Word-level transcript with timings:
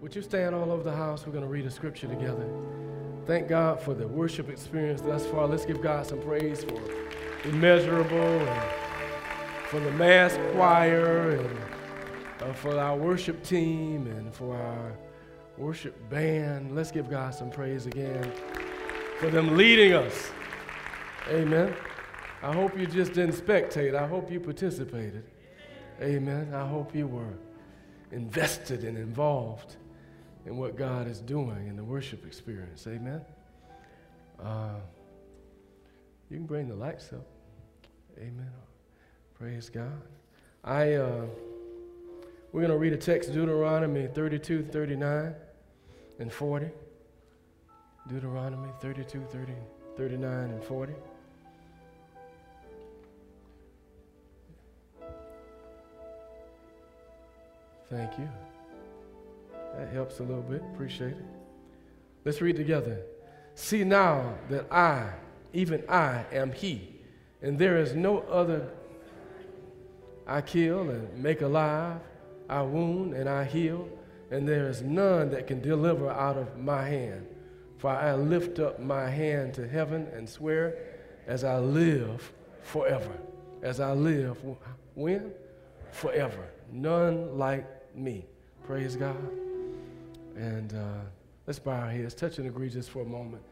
Would 0.00 0.16
you 0.16 0.22
stand 0.22 0.54
all 0.54 0.72
over 0.72 0.82
the 0.82 0.96
house? 0.96 1.26
We're 1.26 1.32
going 1.32 1.44
to 1.44 1.50
read 1.50 1.66
a 1.66 1.70
scripture 1.70 2.08
together. 2.08 2.48
Thank 3.26 3.48
God 3.48 3.82
for 3.82 3.92
the 3.92 4.08
worship 4.08 4.48
experience 4.48 5.02
thus 5.02 5.26
far. 5.26 5.46
Let's 5.46 5.66
give 5.66 5.82
God 5.82 6.06
some 6.06 6.22
praise 6.22 6.64
for 6.64 6.80
immeasurable 7.44 8.16
and 8.18 8.70
for 9.66 9.78
the 9.78 9.90
mass 9.92 10.38
choir 10.54 11.32
and 11.32 11.58
uh, 12.40 12.52
for 12.54 12.78
our 12.78 12.96
worship 12.96 13.42
team 13.44 14.06
and 14.06 14.34
for 14.34 14.56
our 14.56 14.92
worship 15.58 16.08
band. 16.08 16.74
Let's 16.74 16.90
give 16.90 17.10
God 17.10 17.34
some 17.34 17.50
praise 17.50 17.84
again 17.84 18.32
for 19.18 19.28
them 19.28 19.54
leading 19.54 19.92
us. 19.92 20.30
Amen. 21.28 21.74
I 22.42 22.54
hope 22.54 22.78
you 22.78 22.86
just 22.86 23.12
didn't 23.12 23.34
spectate. 23.34 23.94
I 23.94 24.06
hope 24.06 24.32
you 24.32 24.40
participated. 24.40 25.24
Amen. 26.00 26.54
I 26.54 26.66
hope 26.66 26.94
you 26.94 27.06
were 27.06 27.34
invested 28.12 28.82
and 28.84 28.96
involved 28.96 29.76
in 30.46 30.56
what 30.56 30.76
God 30.76 31.06
is 31.06 31.20
doing 31.20 31.66
in 31.68 31.76
the 31.76 31.84
worship 31.84 32.26
experience. 32.26 32.86
Amen. 32.86 33.20
Uh, 34.42 34.76
you 36.30 36.36
can 36.36 36.46
bring 36.46 36.68
the 36.68 36.74
lights 36.74 37.12
up. 37.12 37.26
Amen. 38.18 38.50
Praise 39.38 39.68
God. 39.68 40.02
I 40.64 40.94
uh, 40.94 41.24
we're 42.52 42.60
going 42.60 42.72
to 42.72 42.78
read 42.78 42.92
a 42.92 42.96
text 42.96 43.32
Deuteronomy 43.32 44.08
32, 44.08 44.64
39, 44.64 45.34
and 46.18 46.32
40. 46.32 46.66
Deuteronomy 48.08 48.68
32, 48.80 49.22
30, 49.30 49.52
39, 49.96 50.50
and 50.50 50.64
40. 50.64 50.92
Thank 57.88 58.18
you. 58.18 58.49
That 59.80 59.94
helps 59.94 60.20
a 60.20 60.22
little 60.22 60.42
bit. 60.42 60.62
Appreciate 60.74 61.12
it. 61.12 61.24
Let's 62.26 62.42
read 62.42 62.56
together. 62.56 63.00
See 63.54 63.82
now 63.82 64.34
that 64.50 64.70
I, 64.70 65.08
even 65.54 65.82
I, 65.88 66.26
am 66.32 66.52
He, 66.52 66.96
and 67.40 67.58
there 67.58 67.78
is 67.78 67.94
no 67.94 68.18
other. 68.18 68.68
I 70.26 70.42
kill 70.42 70.90
and 70.90 71.16
make 71.16 71.40
alive, 71.40 71.98
I 72.50 72.60
wound 72.60 73.14
and 73.14 73.26
I 73.26 73.44
heal, 73.44 73.88
and 74.30 74.46
there 74.46 74.68
is 74.68 74.82
none 74.82 75.30
that 75.30 75.46
can 75.46 75.62
deliver 75.62 76.10
out 76.10 76.36
of 76.36 76.58
my 76.58 76.86
hand. 76.86 77.26
For 77.78 77.88
I 77.88 78.14
lift 78.14 78.58
up 78.58 78.80
my 78.80 79.08
hand 79.08 79.54
to 79.54 79.66
heaven 79.66 80.08
and 80.12 80.28
swear 80.28 80.76
as 81.26 81.42
I 81.42 81.58
live 81.58 82.30
forever. 82.60 83.18
As 83.62 83.80
I 83.80 83.94
live, 83.94 84.36
when? 84.94 85.32
Forever. 85.90 86.50
None 86.70 87.38
like 87.38 87.96
me. 87.96 88.26
Praise 88.66 88.94
God. 88.94 89.16
And 90.36 90.72
uh, 90.72 91.00
let's 91.46 91.58
bow 91.58 91.72
our 91.72 91.90
heads, 91.90 92.14
touch 92.14 92.38
and 92.38 92.46
agree 92.46 92.68
just 92.68 92.90
for 92.90 93.02
a 93.02 93.06
moment. 93.06 93.42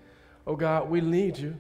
Oh 0.47 0.57
God, 0.57 0.89
we 0.89 1.01
need 1.01 1.39
you. 1.39 1.57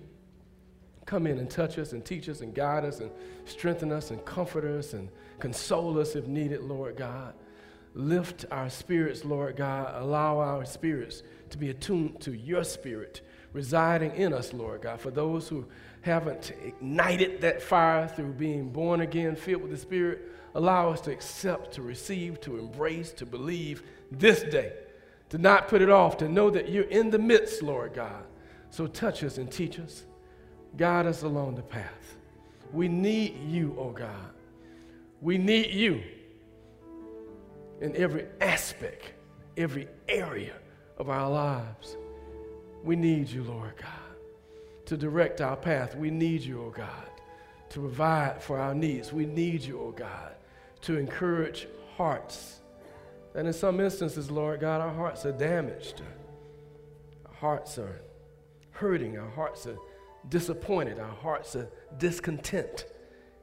Come 1.06 1.26
in 1.26 1.38
and 1.38 1.50
touch 1.50 1.78
us 1.78 1.92
and 1.92 2.04
teach 2.04 2.28
us 2.28 2.40
and 2.40 2.54
guide 2.54 2.84
us 2.84 3.00
and 3.00 3.10
strengthen 3.46 3.92
us 3.92 4.10
and 4.10 4.24
comfort 4.24 4.64
us 4.64 4.92
and 4.92 5.08
console 5.38 5.98
us 5.98 6.14
if 6.14 6.26
needed, 6.26 6.62
Lord 6.62 6.96
God. 6.96 7.34
Lift 7.94 8.44
our 8.50 8.68
spirits, 8.68 9.24
Lord 9.24 9.56
God. 9.56 10.00
Allow 10.00 10.38
our 10.38 10.64
spirits 10.64 11.22
to 11.50 11.58
be 11.58 11.70
attuned 11.70 12.20
to 12.20 12.32
your 12.32 12.64
spirit 12.64 13.22
residing 13.52 14.14
in 14.14 14.32
us, 14.32 14.52
Lord 14.52 14.82
God. 14.82 15.00
For 15.00 15.10
those 15.10 15.48
who 15.48 15.66
haven't 16.02 16.52
ignited 16.64 17.40
that 17.40 17.62
fire 17.62 18.08
through 18.08 18.32
being 18.34 18.70
born 18.70 19.00
again, 19.00 19.36
filled 19.36 19.62
with 19.62 19.70
the 19.70 19.76
Spirit, 19.76 20.20
allow 20.54 20.90
us 20.90 21.00
to 21.02 21.10
accept, 21.10 21.72
to 21.74 21.82
receive, 21.82 22.40
to 22.42 22.58
embrace, 22.58 23.12
to 23.12 23.26
believe 23.26 23.82
this 24.10 24.42
day 24.42 24.72
to 25.30 25.38
not 25.38 25.68
put 25.68 25.82
it 25.82 25.90
off, 25.90 26.16
to 26.18 26.28
know 26.28 26.50
that 26.50 26.68
you're 26.68 26.84
in 26.84 27.10
the 27.10 27.18
midst, 27.18 27.62
Lord 27.62 27.94
God. 27.94 28.24
So 28.70 28.86
touch 28.86 29.22
us 29.24 29.38
and 29.38 29.50
teach 29.50 29.78
us. 29.78 30.04
Guide 30.76 31.06
us 31.06 31.22
along 31.22 31.56
the 31.56 31.62
path. 31.62 32.16
We 32.72 32.88
need 32.88 33.36
you, 33.48 33.74
oh 33.78 33.90
God. 33.90 34.32
We 35.20 35.38
need 35.38 35.70
you 35.72 36.02
in 37.80 37.96
every 37.96 38.26
aspect, 38.40 39.12
every 39.56 39.88
area 40.08 40.54
of 40.98 41.08
our 41.08 41.30
lives. 41.30 41.96
We 42.84 42.96
need 42.96 43.28
you, 43.28 43.42
Lord 43.42 43.74
God, 43.76 44.16
to 44.86 44.96
direct 44.96 45.40
our 45.40 45.56
path. 45.56 45.96
We 45.96 46.10
need 46.10 46.42
you, 46.42 46.62
oh 46.62 46.70
God, 46.70 47.10
to 47.70 47.80
provide 47.80 48.42
for 48.42 48.58
our 48.58 48.74
needs. 48.74 49.12
We 49.12 49.26
need 49.26 49.62
you, 49.62 49.80
oh 49.80 49.92
God, 49.92 50.34
to 50.82 50.96
encourage 50.96 51.66
hearts 51.96 52.57
and 53.38 53.46
in 53.46 53.54
some 53.54 53.78
instances, 53.78 54.32
Lord 54.32 54.58
God, 54.58 54.80
our 54.80 54.92
hearts 54.92 55.24
are 55.24 55.30
damaged. 55.30 56.02
Our 57.24 57.34
hearts 57.34 57.78
are 57.78 58.02
hurting. 58.72 59.16
Our 59.16 59.30
hearts 59.30 59.64
are 59.68 59.78
disappointed. 60.28 60.98
Our 60.98 61.14
hearts 61.14 61.54
are 61.54 61.68
discontent. 61.98 62.86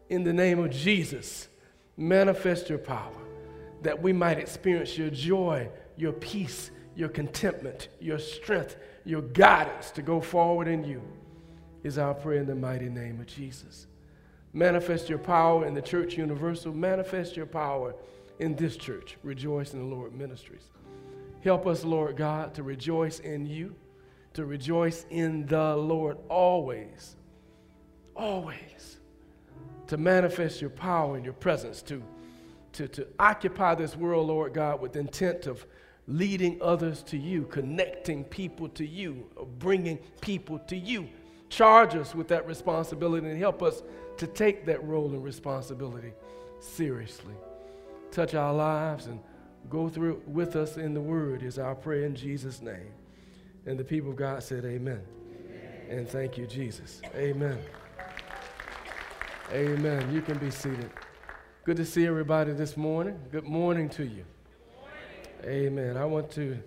In 0.09 0.25
the 0.25 0.33
name 0.33 0.59
of 0.59 0.69
Jesus, 0.69 1.47
manifest 1.95 2.67
your 2.67 2.78
power 2.78 3.16
that 3.83 4.01
we 4.01 4.11
might 4.11 4.38
experience 4.38 4.97
your 4.97 5.09
joy, 5.11 5.69
your 5.95 6.12
peace, 6.12 6.72
your 6.94 7.07
contentment, 7.07 7.88
your 8.01 8.19
strength, 8.19 8.75
your 9.06 9.22
guidance 9.22 9.91
to 9.91 10.01
go 10.01 10.19
forward 10.19 10.67
in 10.67 10.83
you, 10.83 11.01
is 11.83 11.97
our 11.97 12.13
prayer 12.13 12.41
in 12.41 12.47
the 12.47 12.56
mighty 12.56 12.89
name 12.89 13.22
of 13.22 13.27
Jesus. 13.27 13.88
Manifest 14.51 15.07
your 15.07 15.19
power 15.19 15.66
in 15.66 15.73
the 15.73 15.81
church 15.81 16.17
universal. 16.17 16.73
Manifest 16.73 17.38
your 17.38 17.45
power 17.45 17.95
in 18.40 18.56
this 18.56 18.78
church, 18.78 19.18
Rejoice 19.23 19.73
in 19.73 19.79
the 19.79 19.96
Lord 19.96 20.13
Ministries. 20.13 20.69
Help 21.41 21.68
us, 21.68 21.84
Lord 21.84 22.18
God, 22.18 22.53
to 22.56 22.63
rejoice 22.63 23.19
in 23.19 23.46
you, 23.46 23.75
to 24.34 24.46
rejoice 24.46 25.06
in 25.09 25.46
the 25.46 25.75
Lord 25.75 26.18
always, 26.28 27.16
always, 28.16 28.97
to 29.88 29.97
manifest 29.97 30.59
your 30.59 30.72
power 30.72 31.16
and 31.16 31.24
your 31.24 31.35
presence, 31.35 31.81
to, 31.84 32.01
to, 32.74 32.88
to 32.88 33.07
occupy 33.19 33.75
this 33.75 33.95
world, 33.95 34.28
Lord 34.28 34.53
God, 34.53 34.81
with 34.81 34.95
intent 34.95 35.45
of 35.45 35.66
leading 36.07 36.59
others 36.62 37.03
to 37.03 37.18
you, 37.18 37.44
connecting 37.45 38.24
people 38.24 38.68
to 38.69 38.85
you, 38.85 39.25
bringing 39.59 39.97
people 40.22 40.59
to 40.59 40.75
you. 40.75 41.07
Charge 41.50 41.95
us 41.95 42.16
with 42.16 42.28
that 42.29 42.47
responsibility 42.47 43.28
and 43.29 43.40
help 43.40 43.62
us 43.62 43.84
to 44.18 44.28
take 44.28 44.66
that 44.66 44.84
role 44.84 45.12
and 45.13 45.24
responsibility 45.24 46.13
seriously 46.59 47.35
touch 48.16 48.34
our 48.34 48.53
lives 48.53 49.08
and 49.08 49.20
go 49.70 49.90
through 49.90 50.22
with 50.26 50.56
us 50.56 50.78
in 50.78 50.94
the 50.94 51.02
word 51.02 51.44
is 51.44 51.59
our 51.59 51.76
prayer 51.76 52.06
in 52.06 52.16
Jesus' 52.16 52.62
name. 52.62 52.94
And 53.66 53.78
the 53.78 53.84
people 53.84 54.12
of 54.12 54.16
God 54.16 54.42
said, 54.42 54.64
Amen. 54.64 55.02
Amen. 55.02 55.81
And 55.90 56.08
thank 56.08 56.38
you, 56.38 56.48
Jesus. 56.48 57.02
Amen. 57.14 57.58
Amen. 59.52 60.14
You 60.14 60.22
can 60.22 60.38
be 60.38 60.50
seated. 60.50 60.90
Good 61.66 61.78
to 61.78 61.86
see 61.86 62.08
everybody 62.08 62.54
this 62.54 62.78
morning. 62.78 63.20
Good 63.31 63.44
morning 63.44 63.90
to 63.90 64.06
you. 64.06 64.24
Amen. 65.44 65.98
I 65.98 66.06
want 66.06 66.31
to 66.31 66.58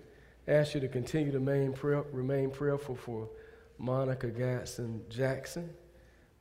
ask 0.47 0.75
you 0.75 0.81
to 0.81 0.87
continue 0.87 1.31
to 1.31 1.39
remain, 1.39 1.73
prayer, 1.73 2.03
remain 2.11 2.51
prayerful 2.51 2.95
for 2.95 3.27
Monica 3.79 4.27
Gatson 4.27 5.07
Jackson, 5.09 5.69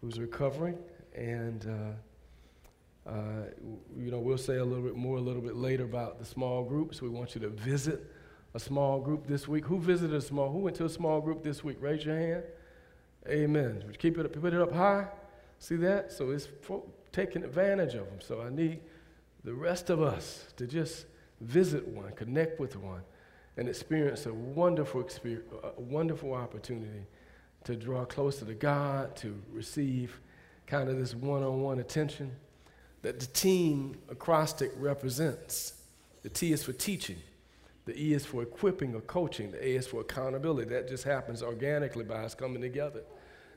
who's 0.00 0.18
recovering, 0.18 0.76
and 1.14 1.66
uh, 1.66 1.96
uh, 3.08 3.46
you 3.96 4.10
know, 4.10 4.18
we'll 4.18 4.36
say 4.36 4.56
a 4.56 4.64
little 4.64 4.84
bit 4.84 4.94
more 4.94 5.16
a 5.16 5.20
little 5.20 5.40
bit 5.40 5.56
later 5.56 5.84
about 5.84 6.18
the 6.18 6.24
small 6.24 6.62
groups. 6.62 7.00
We 7.00 7.08
want 7.08 7.34
you 7.34 7.40
to 7.40 7.48
visit 7.48 8.04
a 8.54 8.60
small 8.60 9.00
group 9.00 9.26
this 9.26 9.48
week. 9.48 9.64
Who 9.64 9.78
visited 9.78 10.14
a 10.14 10.20
small? 10.20 10.52
Who 10.52 10.58
went 10.58 10.76
to 10.76 10.84
a 10.84 10.90
small 10.90 11.20
group 11.20 11.42
this 11.42 11.64
week? 11.64 11.78
Raise 11.80 12.04
your 12.04 12.18
hand. 12.18 12.42
Amen. 13.26 13.82
Keep 13.98 14.18
it, 14.18 14.40
put 14.40 14.52
it 14.52 14.60
up 14.60 14.72
high. 14.72 15.08
See 15.58 15.76
that? 15.76 16.12
So 16.12 16.30
it's 16.30 16.48
taking 17.10 17.44
advantage 17.44 17.94
of 17.94 18.06
them. 18.06 18.20
So 18.20 18.42
I 18.42 18.50
need 18.50 18.80
the 19.42 19.54
rest 19.54 19.88
of 19.88 20.02
us 20.02 20.44
to 20.56 20.66
just 20.66 21.06
visit 21.40 21.88
one, 21.88 22.12
connect 22.12 22.60
with 22.60 22.76
one, 22.76 23.02
and 23.56 23.68
experience 23.68 24.26
a 24.26 24.34
wonderful 24.34 25.00
experience, 25.00 25.46
a 25.62 25.80
wonderful 25.80 26.34
opportunity 26.34 27.06
to 27.64 27.74
draw 27.74 28.04
closer 28.04 28.44
to 28.44 28.54
God, 28.54 29.16
to 29.16 29.40
receive 29.50 30.20
kind 30.66 30.90
of 30.90 30.98
this 30.98 31.14
one-on-one 31.14 31.78
attention 31.78 32.32
that 33.02 33.20
the 33.20 33.26
team 33.26 33.96
acrostic 34.08 34.72
represents. 34.76 35.74
The 36.22 36.28
T 36.28 36.52
is 36.52 36.64
for 36.64 36.72
teaching, 36.72 37.16
the 37.86 37.98
E 37.98 38.12
is 38.12 38.26
for 38.26 38.42
equipping 38.42 38.94
or 38.94 39.00
coaching, 39.00 39.52
the 39.52 39.64
A 39.64 39.76
is 39.76 39.86
for 39.86 40.00
accountability. 40.00 40.68
That 40.68 40.88
just 40.88 41.04
happens 41.04 41.42
organically 41.42 42.04
by 42.04 42.24
us 42.24 42.34
coming 42.34 42.60
together. 42.60 43.02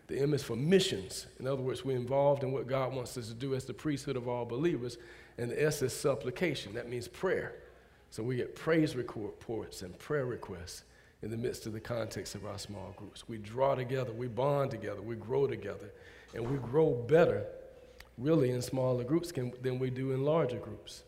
The 0.08 0.20
M 0.20 0.34
is 0.34 0.44
for 0.44 0.56
missions. 0.56 1.28
In 1.40 1.48
other 1.48 1.62
words, 1.62 1.86
we're 1.86 1.96
involved 1.96 2.44
in 2.44 2.52
what 2.52 2.68
God 2.68 2.94
wants 2.94 3.18
us 3.18 3.28
to 3.30 3.34
do 3.34 3.56
as 3.56 3.66
the 3.66 3.74
priesthood 3.74 4.18
of 4.18 4.28
all 4.28 4.46
believers. 4.46 4.98
And 5.38 5.50
the 5.50 5.64
S 5.64 5.82
is 5.82 5.94
supplication. 5.94 6.74
That 6.74 6.90
means 6.90 7.08
prayer. 7.08 7.56
So 8.10 8.22
we 8.22 8.36
get 8.36 8.56
praise 8.56 8.96
reports 8.96 9.82
and 9.82 9.98
prayer 9.98 10.26
requests 10.26 10.84
in 11.22 11.32
the 11.32 11.38
midst 11.38 11.66
of 11.66 11.74
the 11.74 11.80
context 11.80 12.36
of 12.36 12.46
our 12.46 12.58
small 12.58 12.94
groups. 12.98 13.28
We 13.30 13.38
draw 13.38 13.76
together, 13.76 14.12
we 14.12 14.28
bond 14.28 14.72
together, 14.72 15.02
we 15.02 15.16
grow 15.16 15.48
together, 15.48 15.92
and 16.34 16.50
we 16.50 16.58
grow 16.58 16.92
better 16.92 17.46
really 18.22 18.52
in 18.52 18.62
smaller 18.62 19.04
groups 19.04 19.32
can, 19.32 19.52
than 19.62 19.80
we 19.80 19.90
do 19.90 20.12
in 20.12 20.24
larger 20.24 20.58
groups. 20.58 21.04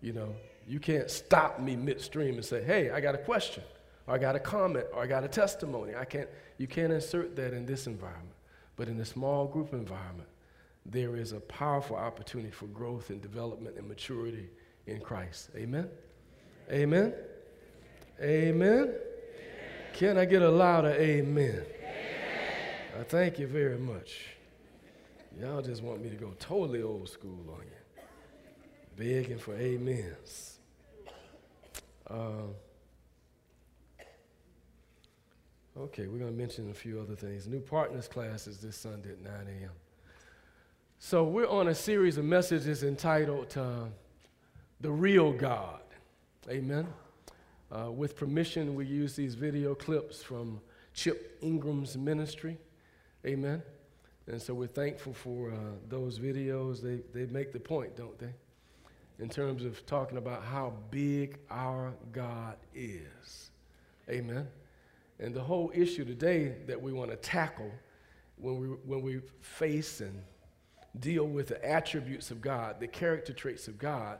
You 0.00 0.12
know, 0.12 0.34
You 0.66 0.80
can't 0.80 1.10
stop 1.10 1.60
me 1.60 1.76
midstream 1.76 2.34
and 2.34 2.44
say, 2.44 2.62
hey, 2.62 2.90
I 2.90 3.00
got 3.00 3.14
a 3.14 3.18
question, 3.18 3.62
or 4.06 4.14
I 4.14 4.18
got 4.18 4.34
a 4.34 4.40
comment, 4.40 4.86
or 4.92 5.02
I 5.02 5.06
got 5.06 5.22
a 5.22 5.28
testimony. 5.28 5.94
I 5.94 6.04
can't, 6.04 6.28
you 6.58 6.66
can't 6.66 6.92
insert 6.92 7.36
that 7.36 7.54
in 7.54 7.66
this 7.66 7.86
environment. 7.86 8.34
But 8.74 8.88
in 8.88 8.98
a 9.00 9.04
small 9.04 9.46
group 9.46 9.72
environment, 9.72 10.28
there 10.84 11.16
is 11.16 11.32
a 11.32 11.40
powerful 11.40 11.96
opportunity 11.96 12.50
for 12.50 12.66
growth 12.66 13.10
and 13.10 13.22
development 13.22 13.76
and 13.76 13.86
maturity 13.86 14.48
in 14.86 15.00
Christ. 15.00 15.50
Amen? 15.56 15.88
Amen? 16.70 17.14
Amen? 18.20 18.94
Can 19.92 20.18
I 20.18 20.24
get 20.24 20.42
a 20.42 20.50
louder 20.50 20.90
amen? 20.90 21.62
I 22.98 23.02
thank 23.04 23.38
you 23.38 23.46
very 23.46 23.78
much. 23.78 24.35
Y'all 25.38 25.60
just 25.60 25.82
want 25.82 26.02
me 26.02 26.08
to 26.08 26.16
go 26.16 26.32
totally 26.38 26.82
old 26.82 27.08
school 27.10 27.44
on 27.50 27.64
you, 27.66 28.02
begging 28.96 29.38
for 29.38 29.54
amens. 29.54 30.58
Um, 32.08 32.54
okay, 35.76 36.06
we're 36.06 36.18
going 36.18 36.30
to 36.30 36.36
mention 36.36 36.70
a 36.70 36.74
few 36.74 36.98
other 37.00 37.14
things. 37.14 37.46
New 37.46 37.60
partners 37.60 38.08
classes 38.08 38.58
this 38.58 38.76
Sunday 38.78 39.10
at 39.10 39.20
9 39.20 39.32
a.m. 39.60 39.70
So 40.98 41.24
we're 41.24 41.48
on 41.48 41.68
a 41.68 41.74
series 41.74 42.16
of 42.16 42.24
messages 42.24 42.82
entitled 42.82 43.54
uh, 43.58 43.84
"The 44.80 44.90
Real 44.90 45.32
God." 45.32 45.80
Amen. 46.48 46.86
Uh, 47.70 47.90
with 47.90 48.16
permission, 48.16 48.74
we 48.74 48.86
use 48.86 49.14
these 49.14 49.34
video 49.34 49.74
clips 49.74 50.22
from 50.22 50.60
Chip 50.94 51.36
Ingram's 51.42 51.94
ministry. 51.98 52.56
Amen. 53.26 53.62
And 54.26 54.40
so 54.40 54.54
we're 54.54 54.66
thankful 54.66 55.14
for 55.14 55.52
uh, 55.52 55.56
those 55.88 56.18
videos. 56.18 56.80
They, 56.82 57.00
they 57.12 57.30
make 57.32 57.52
the 57.52 57.60
point, 57.60 57.96
don't 57.96 58.18
they? 58.18 58.34
In 59.18 59.28
terms 59.28 59.64
of 59.64 59.84
talking 59.86 60.18
about 60.18 60.42
how 60.42 60.74
big 60.90 61.38
our 61.50 61.94
God 62.12 62.56
is. 62.74 63.50
Amen. 64.08 64.46
And 65.18 65.34
the 65.34 65.42
whole 65.42 65.72
issue 65.74 66.04
today 66.04 66.56
that 66.66 66.80
we 66.80 66.92
want 66.92 67.10
to 67.10 67.16
tackle 67.16 67.70
when 68.36 68.58
we, 68.58 68.66
when 68.66 69.02
we 69.02 69.20
face 69.40 70.00
and 70.00 70.22
deal 71.00 71.24
with 71.24 71.48
the 71.48 71.64
attributes 71.68 72.30
of 72.30 72.40
God, 72.40 72.80
the 72.80 72.86
character 72.86 73.32
traits 73.32 73.68
of 73.68 73.78
God, 73.78 74.18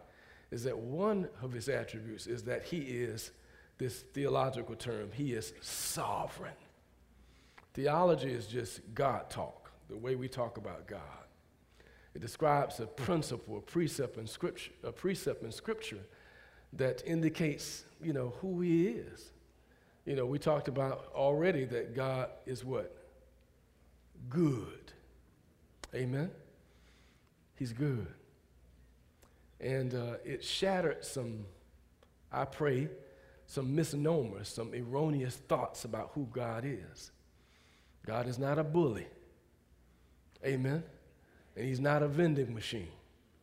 is 0.51 0.65
that 0.65 0.79
one 0.79 1.29
of 1.43 1.53
his 1.53 1.69
attributes 1.69 2.27
is 2.27 2.45
that 2.45 2.65
he 2.65 2.79
is, 2.79 3.33
this 3.79 4.05
theological 4.15 4.75
term, 4.75 5.11
he 5.13 5.33
is 5.33 5.53
sovereign. 5.61 6.55
Theology 7.75 8.31
is 8.31 8.47
just 8.47 8.81
God 8.95 9.29
talk, 9.29 9.66
the 9.89 9.97
way 9.97 10.17
we 10.17 10.29
talk 10.29 10.57
about 10.57 10.87
God. 10.87 11.01
It 12.15 12.21
describes 12.21 12.81
a 12.81 12.87
principle, 12.87 13.59
a 13.59 13.61
precept 13.61 14.17
in 14.17 14.27
scripture, 14.27 14.73
a 14.83 14.91
precept 14.91 15.43
in 15.43 15.53
scripture 15.53 16.01
that 16.73 17.03
indicates, 17.07 17.85
you 18.03 18.13
know, 18.13 18.35
who 18.41 18.61
he 18.61 18.87
is. 18.89 19.33
You 20.05 20.17
know, 20.17 20.25
we 20.25 20.39
talked 20.39 20.69
about 20.69 21.11
already 21.15 21.65
that 21.67 21.95
God 21.95 22.31
is 22.47 22.65
what? 22.65 22.97
Good. 24.29 24.93
Amen. 25.95 26.31
He's 27.57 27.73
good. 27.73 28.09
And 29.61 29.95
uh, 29.95 30.15
it 30.25 30.45
shattered 30.45 31.05
some, 31.05 31.47
I 32.31 32.45
pray, 32.45 32.89
some 33.47 33.75
misnomers, 33.75 34.49
some 34.49 34.73
erroneous 34.75 35.37
thoughts 35.37 35.85
about 35.85 36.11
who 36.15 36.29
God 36.33 36.65
is. 36.65 37.11
God 38.05 38.29
is 38.29 38.39
not 38.39 38.59
a 38.59 38.65
bully. 38.65 39.07
Amen. 40.47 40.83
And 41.57 41.65
he's 41.67 41.81
not 41.81 42.03
a 42.03 42.09
vending 42.09 42.55
machine. 42.55 42.89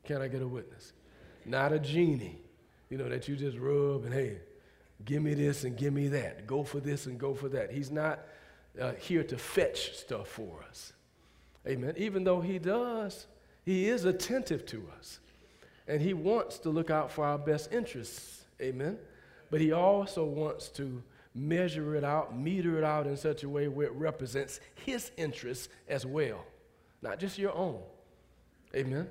Can 0.03 0.21
I 0.21 0.27
get 0.27 0.41
a 0.41 0.47
witness? 0.47 0.93
Not 1.45 1.73
a 1.73 1.79
genie, 1.79 2.39
you 2.89 2.97
know, 2.97 3.09
that 3.09 3.27
you 3.27 3.35
just 3.35 3.57
rub 3.57 4.05
and 4.05 4.13
hey, 4.13 4.37
give 5.05 5.21
me 5.21 5.33
this 5.33 5.63
and 5.63 5.77
give 5.77 5.93
me 5.93 6.07
that. 6.09 6.47
Go 6.47 6.63
for 6.63 6.79
this 6.79 7.05
and 7.05 7.19
go 7.19 7.33
for 7.33 7.49
that. 7.49 7.71
He's 7.71 7.91
not 7.91 8.19
uh, 8.79 8.93
here 8.93 9.23
to 9.23 9.37
fetch 9.37 9.95
stuff 9.95 10.27
for 10.27 10.63
us. 10.69 10.93
Amen. 11.67 11.93
Even 11.97 12.23
though 12.23 12.41
he 12.41 12.59
does, 12.59 13.27
he 13.65 13.87
is 13.87 14.05
attentive 14.05 14.65
to 14.67 14.83
us. 14.97 15.19
And 15.87 16.01
he 16.01 16.13
wants 16.13 16.59
to 16.59 16.69
look 16.69 16.89
out 16.89 17.11
for 17.11 17.25
our 17.25 17.37
best 17.37 17.71
interests. 17.73 18.45
Amen. 18.61 18.97
But 19.51 19.61
he 19.61 19.71
also 19.71 20.23
wants 20.23 20.69
to 20.69 21.03
measure 21.35 21.95
it 21.95 22.03
out, 22.03 22.37
meter 22.37 22.77
it 22.77 22.83
out 22.83 23.07
in 23.07 23.17
such 23.17 23.43
a 23.43 23.49
way 23.49 23.67
where 23.67 23.87
it 23.87 23.93
represents 23.93 24.59
his 24.85 25.11
interests 25.17 25.69
as 25.87 26.05
well, 26.05 26.45
not 27.03 27.19
just 27.19 27.37
your 27.37 27.53
own. 27.53 27.79
Amen. 28.75 29.07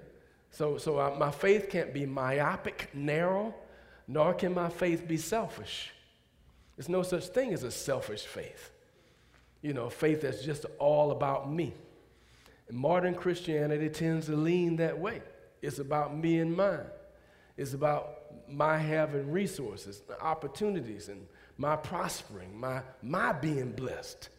So, 0.51 0.79
so 0.79 0.99
uh, 0.99 1.15
my 1.19 1.31
faith 1.31 1.69
can't 1.71 1.95
be 1.95 2.07
myopic, 2.07 2.89
narrow, 2.95 3.55
nor 4.09 4.35
can 4.35 4.55
my 4.55 4.69
faith 4.69 5.07
be 5.07 5.19
selfish. 5.19 5.93
There's 6.77 6.89
no 6.89 7.03
such 7.03 7.27
thing 7.29 7.53
as 7.53 7.63
a 7.63 7.71
selfish 7.71 8.23
faith. 8.23 8.71
You 9.61 9.75
know, 9.75 9.89
faith 9.89 10.23
that's 10.23 10.43
just 10.43 10.65
all 10.79 11.13
about 11.13 11.53
me. 11.53 11.73
And 12.69 12.77
modern 12.77 13.15
Christianity 13.15 13.89
tends 13.89 14.27
to 14.27 14.37
lean 14.37 14.77
that 14.77 14.99
way. 14.99 15.23
It's 15.61 15.79
about 15.79 16.17
me 16.17 16.39
and 16.39 16.57
mine. 16.57 16.87
It's 17.57 17.75
about 17.75 18.19
my 18.49 18.79
having 18.79 19.31
resources, 19.31 20.03
opportunities, 20.21 21.09
and 21.09 21.27
my 21.59 21.77
prospering, 21.77 22.59
my, 22.59 22.83
my 23.03 23.33
being 23.33 23.73
blessed. 23.73 24.31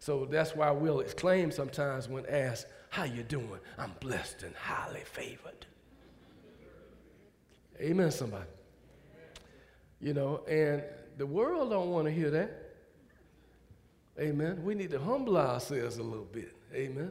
So 0.00 0.24
that's 0.24 0.54
why 0.56 0.70
we'll 0.70 1.00
exclaim 1.00 1.50
sometimes 1.50 2.08
when 2.08 2.26
asked, 2.26 2.66
how 2.94 3.02
you 3.02 3.24
doing? 3.24 3.58
I'm 3.76 3.90
blessed 3.98 4.44
and 4.44 4.54
highly 4.54 5.00
favored. 5.00 5.66
Amen, 7.80 8.12
somebody. 8.12 8.44
You 10.00 10.14
know, 10.14 10.42
and 10.48 10.80
the 11.18 11.26
world 11.26 11.70
don't 11.70 11.90
want 11.90 12.06
to 12.06 12.12
hear 12.12 12.30
that. 12.30 12.70
Amen. 14.16 14.62
We 14.62 14.76
need 14.76 14.92
to 14.92 15.00
humble 15.00 15.36
ourselves 15.36 15.96
a 15.96 16.04
little 16.04 16.26
bit. 16.26 16.54
Amen. 16.72 17.10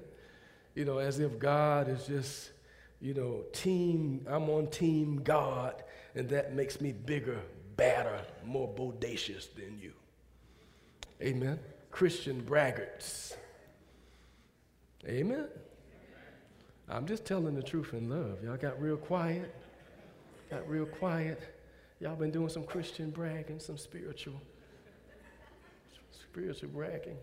You 0.74 0.86
know, 0.86 1.00
as 1.00 1.20
if 1.20 1.38
God 1.38 1.90
is 1.90 2.08
just, 2.08 2.52
you 3.02 3.14
know, 3.14 3.44
team, 3.52 4.26
I'm 4.30 4.50
on 4.50 4.68
team 4.68 5.22
God, 5.22 5.84
and 6.16 6.30
that 6.30 6.56
makes 6.56 6.80
me 6.80 6.94
bigger, 6.94 7.42
badder, 7.76 8.22
more 8.46 8.70
bodacious 8.70 9.54
than 9.54 9.78
you. 9.82 9.92
Amen. 11.22 11.60
Christian 11.92 12.42
braggarts. 12.42 13.36
Amen. 15.06 15.50
I'm 16.90 17.06
just 17.08 17.26
telling 17.26 17.56
the 17.56 17.64
truth 17.64 17.94
in 17.94 18.10
love. 18.10 18.44
Y'all 18.44 18.58
got 18.58 18.82
real 18.82 18.98
quiet. 18.98 19.54
Got 20.50 20.70
real 20.70 20.86
quiet. 20.86 21.42
Y'all 22.00 22.16
been 22.16 22.32
doing 22.32 22.50
some 22.50 22.64
Christian 22.64 23.10
bragging, 23.10 23.60
some 23.60 23.78
spiritual, 23.78 24.42
spiritual 26.12 26.70
bragging. 26.70 27.18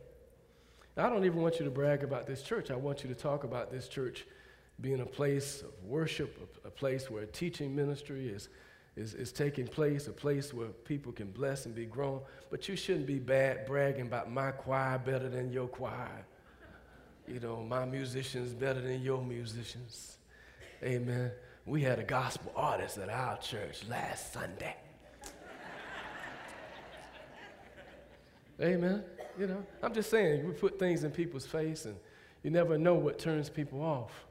I 0.97 1.09
don't 1.09 1.25
even 1.25 1.41
want 1.41 1.59
you 1.59 1.65
to 1.65 1.71
brag 1.71 2.03
about 2.03 2.27
this 2.27 2.43
church. 2.43 2.71
I 2.71 2.77
want 2.77 3.03
you 3.03 3.09
to 3.09 3.15
talk 3.15 3.45
about 3.45 3.71
this 3.71 3.89
church 3.89 4.27
being 4.81 5.01
a 5.01 5.07
place 5.07 5.63
of 5.63 5.73
worship, 5.85 6.61
a, 6.65 6.69
a 6.69 6.71
place 6.71 7.11
where 7.11 7.27
teaching 7.27 7.75
ministry 7.75 8.29
is 8.29 8.49
is, 8.97 9.15
is 9.15 9.33
taking 9.33 9.67
place, 9.67 10.09
a 10.09 10.13
place 10.13 10.53
where 10.53 10.69
people 10.69 11.13
can 11.13 11.31
bless 11.31 11.67
and 11.67 11.75
be 11.75 11.87
grown. 11.87 12.21
But 12.51 12.69
you 12.69 12.77
shouldn't 12.77 13.07
be 13.07 13.19
bad 13.19 13.67
bragging 13.67 14.07
about 14.07 14.31
my 14.31 14.51
choir 14.51 14.99
better 14.99 15.29
than 15.29 15.53
your 15.53 15.69
choir. 15.69 16.27
You 17.31 17.39
know, 17.39 17.63
my 17.63 17.85
musicians 17.85 18.53
better 18.53 18.81
than 18.81 19.03
your 19.03 19.23
musicians. 19.23 20.17
Amen. 20.83 21.31
We 21.65 21.81
had 21.81 22.01
a 22.01 22.03
gospel 22.03 22.53
artist 22.57 22.99
at 22.99 23.09
our 23.09 23.37
church 23.39 23.87
last 23.89 24.33
Sunday. 24.33 24.75
Amen. 28.61 29.05
You 29.39 29.47
know, 29.47 29.65
I'm 29.81 29.95
just 29.95 30.11
saying, 30.11 30.45
we 30.45 30.53
put 30.53 30.77
things 30.77 31.05
in 31.05 31.13
people's 31.13 31.47
face 31.47 31.85
and 31.85 31.95
you 32.43 32.51
never 32.51 32.77
know 32.77 32.95
what 32.95 33.21
turns 33.21 33.49
people 33.49 33.81
off. 33.81 34.27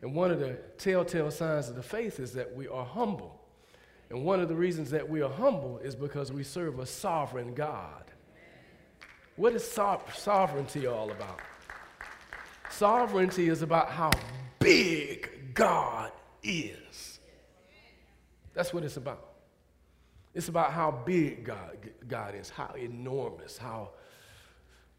And 0.00 0.14
one 0.14 0.30
of 0.30 0.40
the 0.40 0.58
telltale 0.78 1.30
signs 1.30 1.68
of 1.68 1.76
the 1.76 1.82
faith 1.82 2.18
is 2.18 2.32
that 2.32 2.56
we 2.56 2.66
are 2.66 2.84
humble. 2.84 3.38
And 4.08 4.24
one 4.24 4.40
of 4.40 4.48
the 4.48 4.56
reasons 4.56 4.90
that 4.90 5.06
we 5.06 5.20
are 5.20 5.30
humble 5.30 5.80
is 5.84 5.94
because 5.94 6.32
we 6.32 6.44
serve 6.44 6.78
a 6.78 6.86
sovereign 6.86 7.52
God. 7.52 8.10
What 9.36 9.52
is 9.52 9.70
so- 9.70 10.00
sovereignty 10.14 10.86
all 10.86 11.10
about? 11.10 11.40
Sovereignty 12.72 13.48
is 13.48 13.60
about 13.62 13.90
how 13.90 14.10
big 14.58 15.54
God 15.54 16.10
is. 16.42 17.20
That's 18.54 18.72
what 18.72 18.82
it's 18.82 18.96
about. 18.96 19.28
It's 20.34 20.48
about 20.48 20.72
how 20.72 20.90
big 20.90 21.44
God, 21.44 21.76
God 22.08 22.34
is, 22.34 22.48
how 22.48 22.74
enormous, 22.76 23.58
how 23.58 23.90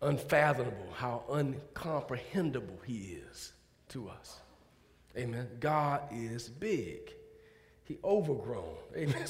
unfathomable, 0.02 0.94
how 0.94 1.24
uncomprehendable 1.30 2.78
He 2.86 3.18
is 3.32 3.54
to 3.90 4.08
us. 4.08 4.40
Amen. 5.18 5.48
God 5.60 6.02
is 6.12 6.50
big. 6.50 7.12
He 7.86 7.98
overgrown. 8.04 8.76
Amen. 8.96 9.26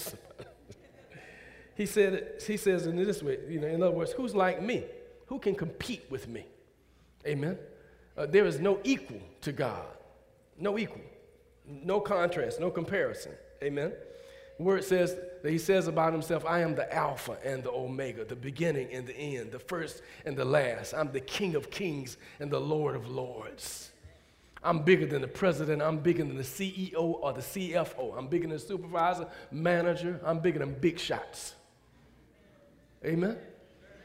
he 1.76 1.86
said 1.86 2.42
he 2.46 2.58
says 2.58 2.88
in 2.88 2.98
this 2.98 3.24
way, 3.24 3.40
you 3.50 3.60
know, 3.60 3.68
in 3.68 3.82
other 3.82 3.92
words, 3.92 4.12
who's 4.12 4.36
like 4.36 4.62
me? 4.62 4.84
Who 5.28 5.40
can 5.40 5.56
compete 5.56 6.04
with 6.10 6.28
me? 6.28 6.46
Amen. 7.26 7.58
Uh, 8.18 8.26
there 8.26 8.46
is 8.46 8.60
no 8.60 8.80
equal 8.84 9.22
to 9.42 9.52
God. 9.52 9.86
No 10.58 10.78
equal. 10.78 11.02
No 11.66 12.00
contrast, 12.00 12.60
no 12.60 12.70
comparison. 12.70 13.32
Amen. 13.64 13.94
word 14.60 14.84
says 14.84 15.16
that 15.42 15.52
he 15.52 15.58
says 15.58 15.88
about 15.88 16.14
himself, 16.14 16.46
I 16.46 16.60
am 16.60 16.76
the 16.76 16.94
Alpha 16.94 17.38
and 17.44 17.64
the 17.64 17.72
Omega, 17.72 18.26
the 18.26 18.36
beginning 18.36 18.90
and 18.92 19.08
the 19.08 19.16
end, 19.16 19.52
the 19.52 19.60
first 19.60 20.02
and 20.26 20.38
the 20.38 20.46
last. 20.46 20.94
I'm 20.94 21.12
the 21.12 21.22
King 21.22 21.56
of 21.56 21.72
kings 21.72 22.18
and 22.40 22.52
the 22.52 22.60
Lord 22.60 22.96
of 22.96 23.08
lords. 23.08 23.92
I'm 24.64 24.80
bigger 24.80 25.06
than 25.06 25.22
the 25.22 25.28
president. 25.28 25.82
I'm 25.82 26.00
bigger 26.00 26.24
than 26.24 26.38
the 26.38 26.44
CEO 26.44 26.94
or 27.22 27.34
the 27.34 27.42
CFO. 27.42 28.18
I'm 28.18 28.28
bigger 28.28 28.48
than 28.48 28.58
the 28.58 28.60
supervisor, 28.60 29.28
manager. 29.52 30.22
I'm 30.24 30.40
bigger 30.40 30.60
than 30.60 30.74
big 30.74 30.98
shots. 30.98 31.56
Amen. 33.04 33.38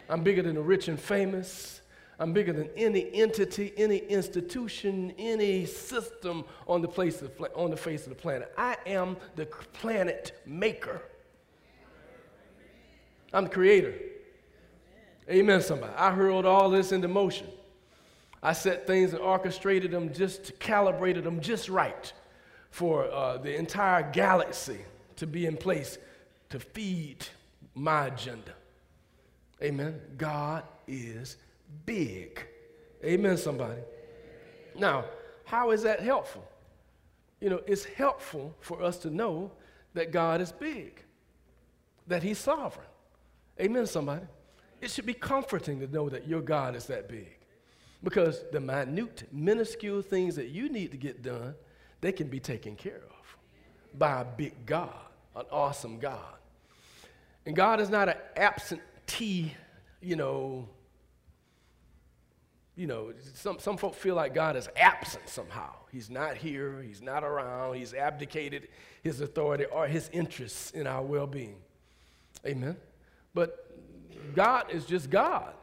I'm 0.08 0.24
bigger 0.24 0.42
than 0.42 0.56
the 0.56 0.60
rich 0.60 0.88
and 0.88 0.98
famous. 0.98 1.80
I'm 2.20 2.32
bigger 2.32 2.52
than 2.52 2.68
any 2.76 3.14
entity, 3.14 3.72
any 3.76 3.98
institution, 3.98 5.12
any 5.18 5.66
system 5.66 6.44
on 6.66 6.82
the, 6.82 6.88
place 6.88 7.22
of, 7.22 7.30
on 7.54 7.70
the 7.70 7.76
face 7.76 8.04
of 8.04 8.08
the 8.08 8.16
planet. 8.16 8.52
I 8.58 8.76
am 8.87 9.16
the 9.37 9.46
planet 9.46 10.40
maker. 10.44 11.00
I'm 13.32 13.44
the 13.44 13.50
creator. 13.50 13.94
Amen, 15.30 15.60
somebody. 15.60 15.92
I 15.94 16.10
hurled 16.10 16.44
all 16.44 16.70
this 16.70 16.90
into 16.90 17.06
motion. 17.06 17.46
I 18.42 18.52
set 18.52 18.87
things 18.87 19.12
and 19.12 19.20
orchestrated 19.20 19.90
them 19.90 20.12
just 20.12 20.58
calibrated 20.58 21.25
them 21.25 21.40
just 21.40 21.68
right 21.68 22.12
for 22.70 23.10
uh, 23.10 23.38
the 23.38 23.54
entire 23.56 24.10
galaxy 24.10 24.78
to 25.16 25.26
be 25.26 25.46
in 25.46 25.56
place 25.56 25.98
to 26.50 26.58
feed 26.58 27.26
my 27.75 28.06
agenda. 28.06 28.54
Amen. 29.62 30.00
God 30.16 30.64
is 30.87 31.37
big. 31.87 32.40
Amen, 33.04 33.37
somebody. 33.37 33.80
Now, 34.76 35.04
how 35.44 35.70
is 35.70 35.82
that 35.82 36.00
helpful? 36.00 36.44
You 37.40 37.50
know, 37.50 37.60
it's 37.66 37.84
helpful 37.84 38.54
for 38.60 38.82
us 38.82 38.98
to 38.98 39.10
know 39.10 39.52
that 39.94 40.12
God 40.12 40.40
is 40.40 40.52
big, 40.52 41.02
that 42.06 42.22
He's 42.22 42.38
sovereign. 42.38 42.87
Amen, 43.60 43.87
somebody. 43.87 44.26
It 44.80 44.90
should 44.90 45.06
be 45.06 45.14
comforting 45.14 45.80
to 45.80 45.87
know 45.88 46.08
that 46.08 46.28
your 46.28 46.40
God 46.40 46.76
is 46.76 46.87
that 46.87 47.08
big. 47.08 47.37
Because 48.02 48.44
the 48.52 48.60
minute, 48.60 49.26
minuscule 49.32 50.02
things 50.02 50.37
that 50.37 50.48
you 50.48 50.68
need 50.68 50.92
to 50.92 50.96
get 50.96 51.22
done, 51.22 51.54
they 52.00 52.12
can 52.12 52.28
be 52.28 52.38
taken 52.38 52.76
care 52.76 53.02
of 53.08 53.98
by 53.98 54.20
a 54.20 54.25
big 54.25 54.66
God, 54.66 54.94
an 55.34 55.44
awesome 55.50 55.98
God. 55.98 56.37
And 57.44 57.56
God 57.56 57.80
is 57.80 57.90
not 57.90 58.08
an 58.08 58.16
absentee, 58.37 59.54
you 60.00 60.14
know, 60.14 60.68
you 62.78 62.87
know, 62.87 63.12
some, 63.35 63.58
some 63.58 63.76
folk 63.76 63.97
feel 63.97 64.14
like 64.14 64.32
God 64.32 64.54
is 64.54 64.68
absent 64.76 65.28
somehow. 65.28 65.75
He's 65.90 66.08
not 66.08 66.37
here, 66.37 66.80
he's 66.80 67.02
not 67.02 67.25
around, 67.25 67.75
he's 67.75 67.92
abdicated 67.92 68.68
his 69.02 69.20
authority 69.20 69.64
or 69.64 69.88
his 69.88 70.08
interests 70.12 70.70
in 70.70 70.87
our 70.87 71.02
well 71.02 71.26
being. 71.26 71.56
Amen. 72.47 72.76
But 73.35 73.66
God 74.32 74.66
is 74.70 74.87
just 74.87 75.11
God. 75.11 75.54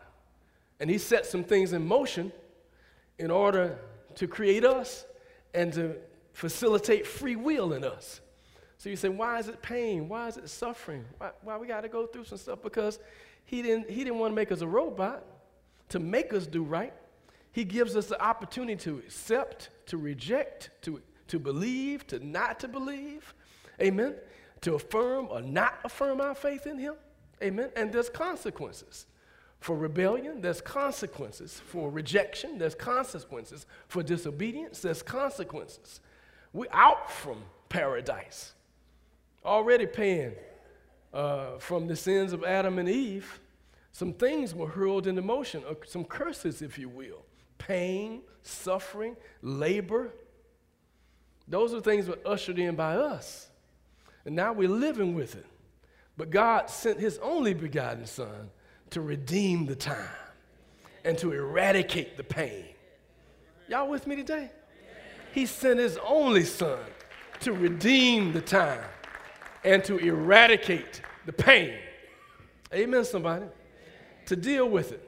And 0.81 0.89
he 0.89 0.97
set 0.97 1.25
some 1.25 1.45
things 1.45 1.71
in 1.71 1.87
motion 1.87 2.33
in 3.17 3.31
order 3.31 3.79
to 4.15 4.27
create 4.27 4.65
us 4.65 5.05
and 5.53 5.71
to 5.71 5.95
facilitate 6.33 7.07
free 7.07 7.37
will 7.37 7.71
in 7.71 7.85
us. 7.85 8.19
So 8.77 8.89
you 8.89 8.97
say, 8.97 9.07
why 9.07 9.39
is 9.39 9.47
it 9.47 9.61
pain? 9.61 10.09
Why 10.09 10.27
is 10.27 10.35
it 10.35 10.49
suffering? 10.49 11.05
Why, 11.17 11.31
why 11.43 11.57
we 11.57 11.65
got 11.65 11.81
to 11.81 11.87
go 11.87 12.07
through 12.07 12.25
some 12.25 12.37
stuff? 12.37 12.61
Because 12.61 12.99
he 13.45 13.61
didn't, 13.61 13.89
he 13.89 14.03
didn't 14.03 14.19
want 14.19 14.31
to 14.33 14.35
make 14.35 14.51
us 14.51 14.59
a 14.59 14.67
robot 14.67 15.23
to 15.89 15.99
make 15.99 16.33
us 16.33 16.45
do 16.45 16.61
right. 16.61 16.93
He 17.55 17.63
gives 17.63 17.95
us 17.95 18.07
the 18.07 18.21
opportunity 18.21 18.75
to 18.83 18.97
accept, 18.97 19.69
to 19.85 19.95
reject, 19.95 20.71
to, 20.81 21.01
to 21.29 21.39
believe, 21.39 22.05
to 22.07 22.19
not 22.19 22.59
to 22.59 22.67
believe. 22.67 23.33
Amen. 23.81 24.15
To 24.59 24.75
affirm 24.75 25.29
or 25.29 25.41
not 25.41 25.79
affirm 25.85 26.19
our 26.19 26.35
faith 26.35 26.67
in 26.67 26.77
him. 26.77 26.95
Amen. 27.41 27.69
And 27.77 27.93
there's 27.93 28.09
consequences. 28.09 29.05
For 29.61 29.77
rebellion, 29.77 30.41
there's 30.41 30.59
consequences. 30.59 31.61
For 31.67 31.89
rejection, 31.89 32.57
there's 32.57 32.75
consequences. 32.75 33.65
For 33.87 34.03
disobedience, 34.03 34.81
there's 34.81 35.01
consequences. 35.01 36.01
We're 36.51 36.67
out 36.73 37.09
from 37.09 37.37
paradise, 37.69 38.51
already 39.45 39.85
paying 39.85 40.33
uh, 41.13 41.57
from 41.59 41.87
the 41.87 41.95
sins 41.95 42.33
of 42.33 42.43
Adam 42.43 42.79
and 42.79 42.89
Eve. 42.89 43.39
Some 43.93 44.11
things 44.11 44.53
were 44.53 44.67
hurled 44.67 45.07
into 45.07 45.21
motion, 45.21 45.63
some 45.85 46.03
curses, 46.03 46.61
if 46.61 46.77
you 46.77 46.89
will 46.89 47.24
pain, 47.57 48.21
suffering, 48.43 49.15
labor. 49.41 50.11
Those 51.47 51.73
are 51.73 51.81
things 51.81 52.07
that 52.07 52.23
were 52.23 52.31
ushered 52.31 52.59
in 52.59 52.75
by 52.75 52.95
us. 52.95 53.49
And 54.25 54.35
now 54.35 54.53
we're 54.53 54.69
living 54.69 55.13
with 55.13 55.35
it. 55.35 55.45
But 56.17 56.29
God 56.29 56.69
sent 56.69 56.99
his 56.99 57.17
only 57.19 57.53
begotten 57.53 58.05
Son 58.05 58.49
to 58.91 59.01
redeem 59.01 59.65
the 59.65 59.75
time 59.75 60.07
and 61.03 61.17
to 61.19 61.31
eradicate 61.31 62.17
the 62.17 62.23
pain. 62.23 62.65
Y'all 63.67 63.87
with 63.87 64.07
me 64.07 64.15
today? 64.15 64.51
He 65.33 65.45
sent 65.45 65.79
his 65.79 65.97
only 66.07 66.43
son 66.43 66.79
to 67.41 67.51
redeem 67.51 68.31
the 68.31 68.41
time 68.41 68.83
and 69.63 69.83
to 69.83 69.97
eradicate 69.97 71.01
the 71.25 71.33
pain. 71.33 71.73
Amen, 72.73 73.03
somebody? 73.05 73.45
To 74.27 74.35
deal 74.35 74.69
with 74.69 74.91
it. 74.91 75.04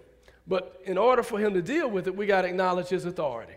But 0.47 0.81
in 0.85 0.97
order 0.97 1.23
for 1.23 1.39
him 1.39 1.53
to 1.53 1.61
deal 1.61 1.89
with 1.89 2.07
it, 2.07 2.15
we 2.15 2.25
got 2.25 2.43
to 2.43 2.47
acknowledge 2.47 2.87
his 2.87 3.05
authority. 3.05 3.55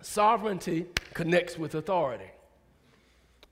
Sovereignty 0.00 0.86
connects 1.14 1.56
with 1.56 1.74
authority. 1.74 2.30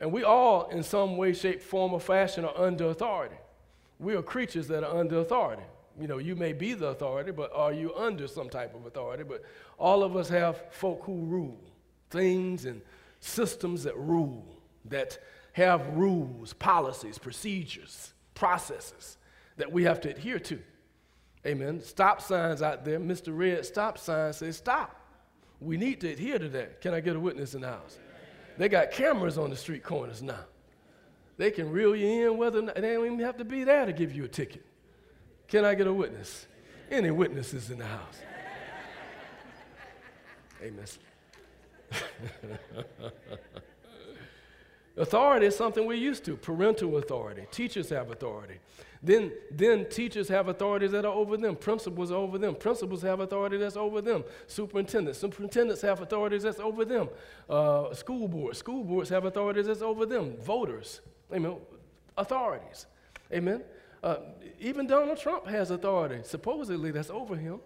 And 0.01 0.13
we 0.13 0.25
all, 0.25 0.69
in 0.69 0.83
some 0.83 1.17
way, 1.17 1.33
shape, 1.33 1.63
form, 1.63 1.93
or 1.93 2.01
fashion, 2.01 2.45
are 2.45 2.57
under 2.59 2.87
authority. 2.87 3.37
We 4.01 4.17
are 4.17 4.23
creatures 4.23 4.67
that 4.69 4.83
are 4.83 4.99
under 4.99 5.21
authority. 5.21 5.63
You 6.01 6.09
know, 6.09 6.19
you 6.19 6.35
may 6.35 6.53
be 6.53 6.75
the 6.75 6.89
authority, 6.89 7.31
but 7.31 7.53
are 7.55 7.73
you 7.73 7.95
under 7.95 8.27
some 8.27 8.49
type 8.49 8.75
of 8.75 8.87
authority? 8.87 9.23
But 9.23 9.45
all 9.79 10.03
of 10.03 10.17
us 10.17 10.29
have 10.31 10.65
folk 10.73 11.03
who 11.05 11.15
rule, 11.25 11.61
things 12.11 12.65
and 12.65 12.83
systems 13.21 13.85
that 13.85 13.97
rule, 13.97 14.45
that 14.87 15.19
have 15.53 15.87
rules, 15.89 16.53
policies, 16.55 17.19
procedures, 17.19 18.13
processes 18.35 19.19
that 19.57 19.71
we 19.71 19.85
have 19.85 20.01
to 20.01 20.11
adhere 20.11 20.41
to. 20.41 20.59
Amen. 21.47 21.83
Stop 21.83 22.21
signs 22.21 22.63
out 22.63 22.85
there. 22.85 23.01
Mr. 23.01 23.37
Red 23.37 23.67
stop 23.67 23.99
sign 23.99 24.33
says 24.33 24.57
stop. 24.57 24.97
We 25.61 25.77
need 25.77 26.01
to 26.01 26.11
adhere 26.11 26.39
to 26.39 26.49
that. 26.51 26.81
Can 26.81 26.95
I 26.95 27.01
get 27.01 27.17
a 27.17 27.21
witness 27.21 27.55
in 27.55 27.63
the 27.63 27.69
house? 27.69 27.99
They 28.59 28.69
got 28.69 28.91
cameras 28.91 29.39
on 29.39 29.51
the 29.51 29.57
street 29.57 29.83
corners 29.83 30.23
now. 30.23 30.45
They 31.39 31.51
can 31.51 31.71
reel 31.71 31.97
you 31.97 32.31
in 32.31 32.37
whether 32.39 32.63
not, 32.63 32.75
they 32.77 32.81
don't 32.83 33.07
even 33.07 33.19
have 33.21 33.39
to 33.39 33.45
be 33.45 33.65
there 33.65 33.87
to 33.87 33.93
give 33.93 34.13
you 34.15 34.25
a 34.25 34.29
ticket. 34.29 34.65
Can 35.49 35.65
I 35.65 35.75
get 35.75 35.87
a 35.87 35.93
witness? 35.93 36.47
Any 36.91 37.11
witnesses 37.11 37.71
in 37.71 37.79
the 37.79 37.87
house? 37.87 38.19
Amen. 40.63 40.85
authority 44.97 45.47
is 45.47 45.57
something 45.57 45.87
we're 45.87 45.95
used 45.95 46.25
to 46.25 46.37
parental 46.37 46.97
authority. 46.99 47.47
Teachers 47.51 47.91
have 47.91 48.11
authority. 48.11 48.59
Then, 49.03 49.33
then 49.51 49.89
teachers 49.89 50.29
have 50.29 50.47
authorities 50.47 50.93
that 50.93 51.05
are 51.05 51.13
over 51.13 51.37
them. 51.37 51.57
Principals 51.57 52.13
are 52.13 52.17
over 52.17 52.39
them. 52.39 52.55
Principals 52.55 53.03
have 53.03 53.19
authority 53.19 53.57
that's 53.57 53.77
over 53.77 54.01
them. 54.01 54.23
Superintendents. 54.47 55.19
Superintendents 55.19 55.83
have 55.83 56.01
authorities 56.01 56.45
that's 56.45 56.61
over 56.61 56.85
them. 56.85 57.09
Uh, 57.51 57.93
school 57.95 58.29
boards. 58.29 58.59
School 58.59 58.85
boards 58.85 59.11
have 59.11 59.25
authorities 59.25 59.67
that's 59.67 59.83
over 59.83 60.07
them. 60.07 60.37
Voters. 60.41 61.01
Amen. 61.35 61.57
Authorities. 62.17 62.87
Amen. 63.33 63.63
Uh, 64.05 64.17
even 64.61 64.87
Donald 64.87 65.19
Trump 65.19 65.47
has 65.47 65.71
authority, 65.71 66.21
supposedly, 66.25 66.91
that's 66.93 67.11
over 67.11 67.37
him. 67.37 67.61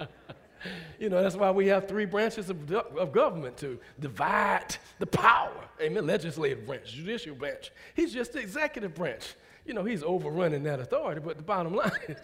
you 0.98 1.08
know, 1.08 1.22
that's 1.22 1.36
why 1.36 1.50
we 1.50 1.66
have 1.68 1.88
three 1.88 2.04
branches 2.04 2.50
of, 2.50 2.72
of 2.72 3.12
government 3.12 3.56
to 3.58 3.78
divide 4.00 4.76
the 4.98 5.06
power. 5.06 5.68
Amen. 5.80 6.06
Legislative 6.06 6.66
branch, 6.66 6.92
judicial 6.92 7.34
branch. 7.34 7.70
He's 7.94 8.12
just 8.12 8.32
the 8.32 8.40
executive 8.40 8.94
branch. 8.94 9.34
You 9.64 9.74
know, 9.74 9.84
he's 9.84 10.02
overrunning 10.02 10.62
that 10.64 10.80
authority, 10.80 11.20
but 11.24 11.36
the 11.36 11.42
bottom 11.42 11.74
line 11.76 11.90
is, 12.08 12.18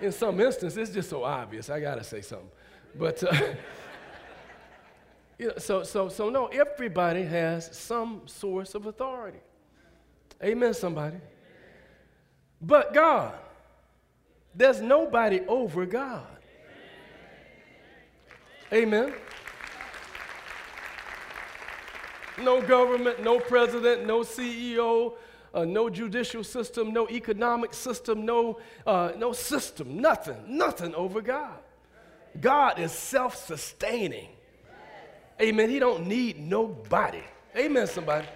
in 0.00 0.12
some 0.12 0.40
instances, 0.40 0.76
it's 0.76 0.90
just 0.90 1.08
so 1.08 1.24
obvious. 1.24 1.70
I 1.70 1.80
got 1.80 1.96
to 1.96 2.04
say 2.04 2.20
something. 2.20 2.50
But, 2.94 3.22
uh, 3.22 3.54
you 5.38 5.48
know, 5.48 5.54
so, 5.58 5.82
so, 5.82 6.08
so, 6.08 6.28
no, 6.28 6.46
everybody 6.46 7.22
has 7.22 7.76
some 7.76 8.22
source 8.26 8.74
of 8.74 8.86
authority. 8.86 9.38
Amen, 10.42 10.74
somebody. 10.74 11.16
But 12.60 12.92
God, 12.92 13.34
there's 14.54 14.80
nobody 14.80 15.40
over 15.46 15.86
God. 15.86 16.35
Amen. 18.72 19.14
No 22.42 22.60
government, 22.60 23.22
no 23.22 23.38
president, 23.40 24.06
no 24.06 24.20
CEO, 24.20 25.14
uh, 25.54 25.64
no 25.64 25.88
judicial 25.88 26.44
system, 26.44 26.92
no 26.92 27.08
economic 27.08 27.72
system, 27.72 28.26
no, 28.26 28.58
uh, 28.86 29.12
no 29.16 29.32
system, 29.32 30.00
nothing, 30.00 30.36
nothing 30.46 30.94
over 30.94 31.22
God. 31.22 31.58
God 32.40 32.78
is 32.78 32.92
self-sustaining. 32.92 34.28
Amen. 35.40 35.70
He 35.70 35.78
don't 35.78 36.06
need 36.06 36.38
nobody. 36.38 37.22
Amen, 37.56 37.86
somebody. 37.86 38.26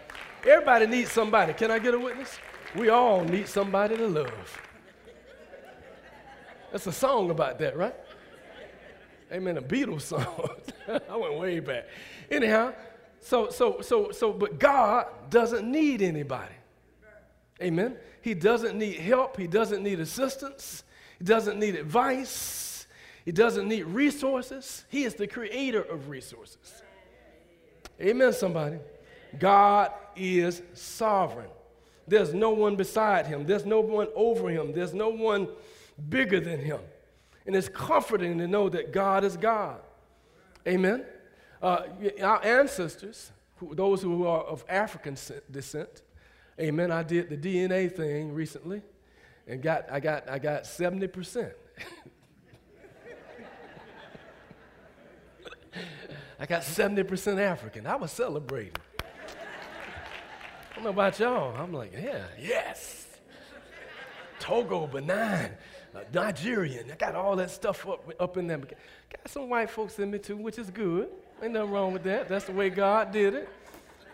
Everybody 0.46 0.86
needs 0.86 1.12
somebody. 1.12 1.52
Can 1.52 1.70
I 1.70 1.78
get 1.78 1.92
a 1.92 1.98
witness? 1.98 2.38
We 2.74 2.88
all 2.88 3.22
need 3.22 3.48
somebody 3.48 3.96
to 3.96 4.06
love. 4.06 4.60
That's 6.72 6.86
a 6.86 6.92
song 6.92 7.30
about 7.30 7.58
that, 7.58 7.76
right? 7.76 7.94
Amen. 9.32 9.58
A 9.58 9.62
Beatles 9.62 10.02
song. 10.02 10.50
I 11.08 11.16
went 11.16 11.38
way 11.38 11.60
back. 11.60 11.86
Anyhow, 12.30 12.72
so 13.20 13.50
so 13.50 13.80
so 13.80 14.10
so, 14.10 14.32
but 14.32 14.58
God 14.58 15.06
doesn't 15.30 15.70
need 15.70 16.02
anybody. 16.02 16.54
Amen. 17.62 17.96
He 18.22 18.34
doesn't 18.34 18.76
need 18.76 18.96
help. 18.96 19.36
He 19.36 19.46
doesn't 19.46 19.82
need 19.82 20.00
assistance. 20.00 20.82
He 21.18 21.24
doesn't 21.24 21.58
need 21.58 21.74
advice. 21.74 22.86
He 23.24 23.32
doesn't 23.32 23.68
need 23.68 23.84
resources. 23.84 24.84
He 24.88 25.04
is 25.04 25.14
the 25.14 25.26
creator 25.26 25.82
of 25.82 26.08
resources. 26.08 26.82
Amen, 28.00 28.32
somebody. 28.32 28.78
God 29.38 29.92
is 30.16 30.62
sovereign. 30.72 31.50
There's 32.08 32.34
no 32.34 32.50
one 32.50 32.76
beside 32.76 33.26
him, 33.26 33.46
there's 33.46 33.64
no 33.64 33.80
one 33.80 34.08
over 34.16 34.48
him, 34.48 34.72
there's 34.72 34.94
no 34.94 35.10
one 35.10 35.48
bigger 36.08 36.40
than 36.40 36.58
him. 36.58 36.80
And 37.46 37.56
it's 37.56 37.68
comforting 37.68 38.38
to 38.38 38.46
know 38.46 38.68
that 38.68 38.92
God 38.92 39.24
is 39.24 39.36
God. 39.36 39.80
Amen. 40.66 41.04
Uh, 41.62 41.82
our 42.22 42.44
ancestors, 42.44 43.32
who, 43.56 43.74
those 43.74 44.02
who 44.02 44.26
are 44.26 44.42
of 44.42 44.64
African 44.68 45.16
descent, 45.50 46.02
amen. 46.58 46.90
I 46.90 47.02
did 47.02 47.28
the 47.28 47.36
DNA 47.36 47.90
thing 47.94 48.32
recently 48.32 48.82
and 49.46 49.62
got, 49.62 49.90
I, 49.90 50.00
got, 50.00 50.28
I 50.28 50.38
got 50.38 50.64
70%. 50.64 51.52
I 56.38 56.46
got 56.46 56.62
70% 56.62 57.38
African. 57.38 57.86
I 57.86 57.96
was 57.96 58.12
celebrating. 58.12 58.72
I 59.00 59.04
don't 60.74 60.84
know 60.84 60.90
about 60.90 61.18
y'all. 61.18 61.54
I'm 61.56 61.72
like, 61.72 61.92
yeah, 61.92 62.24
yes. 62.38 63.06
Togo, 64.38 64.86
Benin, 64.86 65.10
uh, 65.10 65.48
Nigerian. 66.12 66.90
I 66.90 66.96
got 66.96 67.14
all 67.14 67.36
that 67.36 67.50
stuff 67.50 67.86
up, 67.88 68.12
up 68.18 68.36
in 68.36 68.46
there. 68.46 68.58
Got 68.58 68.70
some 69.26 69.48
white 69.48 69.70
folks 69.70 69.98
in 69.98 70.10
me 70.10 70.18
too, 70.18 70.36
which 70.36 70.58
is 70.58 70.70
good. 70.70 71.08
Ain't 71.42 71.52
nothing 71.52 71.70
wrong 71.70 71.92
with 71.92 72.02
that. 72.04 72.28
That's 72.28 72.44
the 72.44 72.52
way 72.52 72.70
God 72.70 73.12
did 73.12 73.34
it. 73.34 73.48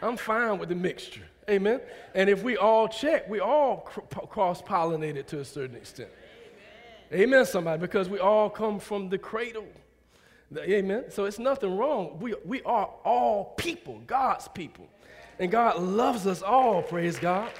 I'm 0.00 0.16
fine 0.16 0.59
with 0.59 0.68
the 0.68 0.75
mixture. 0.75 1.26
Amen. 1.49 1.80
And 2.14 2.28
if 2.28 2.42
we 2.42 2.56
all 2.56 2.88
check, 2.88 3.28
we 3.28 3.40
all 3.40 3.78
cr- 3.78 4.00
cross 4.26 4.61
pollinated 4.61 5.26
to 5.28 5.40
a 5.40 5.45
certain 5.45 5.76
extent. 5.76 6.11
Amen. 7.12 7.23
Amen, 7.23 7.47
somebody, 7.47 7.80
because 7.80 8.09
we 8.09 8.18
all 8.18 8.50
come 8.50 8.78
from 8.78 9.09
the 9.09 9.18
cradle. 9.18 9.66
Amen. 10.56 11.04
So 11.11 11.25
it's 11.25 11.38
nothing 11.38 11.76
wrong. 11.76 12.18
We, 12.21 12.35
we 12.45 12.62
are 12.62 12.90
all 13.04 13.54
people, 13.56 14.00
God's 14.06 14.49
people. 14.49 14.87
And 15.38 15.50
God 15.50 15.80
loves 15.80 16.26
us 16.26 16.42
all, 16.42 16.83
praise 16.83 17.18
God. 17.18 17.50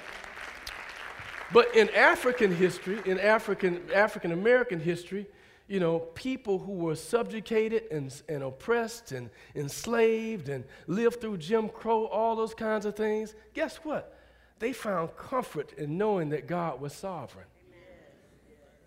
But 1.53 1.75
in 1.75 1.89
African 1.91 2.53
history, 2.53 2.99
in 3.05 3.19
African, 3.19 3.81
African 3.93 4.31
American 4.31 4.79
history, 4.79 5.27
you 5.67 5.79
know, 5.79 5.99
people 5.99 6.59
who 6.59 6.73
were 6.73 6.95
subjugated 6.95 7.83
and, 7.91 8.13
and 8.29 8.43
oppressed 8.43 9.11
and 9.11 9.29
enslaved 9.55 10.49
and 10.49 10.63
lived 10.87 11.19
through 11.19 11.37
Jim 11.37 11.69
Crow, 11.69 12.05
all 12.05 12.35
those 12.35 12.53
kinds 12.53 12.85
of 12.85 12.95
things, 12.95 13.35
guess 13.53 13.77
what? 13.77 14.17
They 14.59 14.73
found 14.73 15.15
comfort 15.17 15.73
in 15.73 15.97
knowing 15.97 16.29
that 16.29 16.47
God 16.47 16.81
was 16.81 16.93
sovereign. 16.93 17.45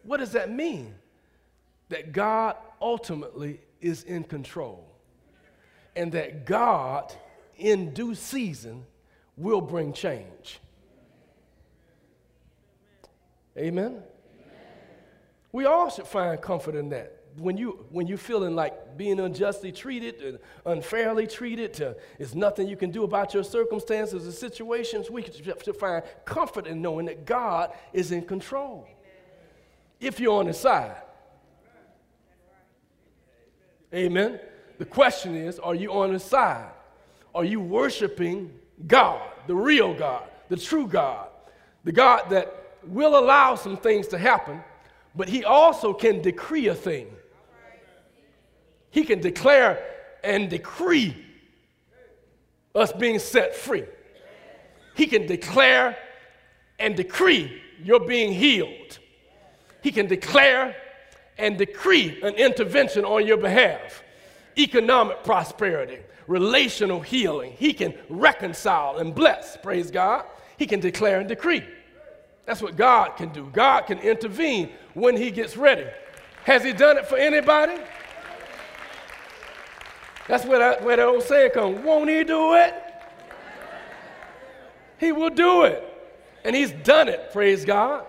What 0.03 0.19
does 0.19 0.33
that 0.33 0.51
mean? 0.51 0.95
That 1.91 2.13
God 2.13 2.57
ultimately 2.81 3.61
is 3.81 4.05
in 4.05 4.25
control. 4.25 4.87
And 5.95 6.13
that 6.13 6.47
God, 6.47 7.13
in 7.57 7.93
due 7.93 8.15
season, 8.15 8.87
will 9.37 9.61
bring 9.61 9.93
change. 9.93 10.61
Amen? 13.61 14.03
We 15.53 15.67
all 15.67 15.91
should 15.91 16.07
find 16.07 16.41
comfort 16.41 16.75
in 16.75 16.89
that. 16.91 17.17
When, 17.37 17.57
you, 17.57 17.85
when 17.91 18.07
you're 18.07 18.19
feeling 18.19 18.57
like 18.57 18.97
being 18.97 19.21
unjustly 19.21 19.71
treated 19.71 20.21
and 20.21 20.39
unfairly 20.67 21.27
treated, 21.27 21.75
there's 22.19 22.35
nothing 22.35 22.67
you 22.67 22.77
can 22.77 22.91
do 22.91 23.05
about 23.05 23.35
your 23.35 23.45
circumstances 23.45 24.27
or 24.27 24.33
situations, 24.33 25.11
we 25.11 25.23
should 25.23 25.77
find 25.77 26.03
comfort 26.25 26.67
in 26.67 26.83
knowing 26.83 27.07
that 27.07 27.27
God 27.27 27.73
is 27.93 28.11
in 28.11 28.23
control. 28.23 28.89
If 30.01 30.19
you're 30.19 30.39
on 30.39 30.47
his 30.47 30.59
side. 30.59 30.97
Amen. 33.95 34.41
The 34.79 34.87
question 34.87 35.37
is 35.37 35.59
are 35.59 35.75
you 35.75 35.93
on 35.93 36.13
his 36.13 36.25
side? 36.25 36.71
Are 37.35 37.45
you 37.45 37.61
worshiping 37.61 38.53
God, 38.87 39.23
the 39.47 39.55
real 39.55 39.95
God, 39.95 40.25
the 40.49 40.57
true 40.57 40.87
God, 40.87 41.29
the 41.85 41.93
God 41.93 42.31
that 42.31 42.60
will 42.85 43.19
allow 43.19 43.55
some 43.55 43.77
things 43.77 44.09
to 44.09 44.19
happen, 44.19 44.63
but 45.15 45.29
he 45.29 45.45
also 45.45 45.93
can 45.93 46.23
decree 46.23 46.69
a 46.69 46.75
thing. 46.75 47.09
He 48.91 49.05
can 49.05 49.21
declare 49.21 49.83
and 50.23 50.51
decree 50.51 51.17
us 52.75 52.93
being 52.93 53.19
set 53.19 53.55
free. 53.55 53.85
He 54.95 55.07
can 55.07 55.27
declare 55.27 55.97
and 56.79 56.97
decree 56.97 57.63
you're 57.83 58.07
being 58.07 58.33
healed. 58.33 58.99
He 59.83 59.93
can 59.93 60.07
declare 60.07 60.77
and 61.39 61.57
decree 61.57 62.21
an 62.23 62.35
intervention 62.35 63.05
on 63.05 63.27
your 63.27 63.39
behalf. 63.39 64.03
Economic 64.59 65.25
prosperity, 65.25 65.99
relational 66.27 67.01
healing. 67.01 67.55
He 67.57 67.73
can 67.73 67.95
reconcile 68.09 68.99
and 68.99 69.15
bless, 69.15 69.57
praise 69.57 69.91
God. 69.91 70.25
He 70.59 70.67
can 70.67 70.81
declare 70.81 71.21
and 71.21 71.29
decree. 71.29 71.65
That's 72.51 72.61
what 72.61 72.75
God 72.75 73.17
can 73.17 73.29
do. 73.29 73.49
God 73.53 73.83
can 73.83 74.01
intervene 74.01 74.71
when 74.95 75.17
He 75.17 75.31
gets 75.31 75.57
ready. 75.57 75.87
Has 76.43 76.65
He 76.65 76.73
done 76.73 76.99
it 76.99 77.07
for 77.07 77.17
anybody? 77.17 77.81
That's 80.27 80.45
where 80.45 80.59
that, 80.59 80.83
where 80.83 80.97
that 80.97 81.07
old 81.07 81.23
saying 81.23 81.53
comes. 81.53 81.79
Won't 81.85 82.11
He 82.11 82.25
do 82.25 82.55
it? 82.55 82.75
He 84.99 85.13
will 85.13 85.31
do 85.31 85.63
it. 85.63 85.81
And 86.43 86.57
He's 86.57 86.73
done 86.73 87.07
it, 87.07 87.31
praise 87.33 87.65
God. 87.65 88.05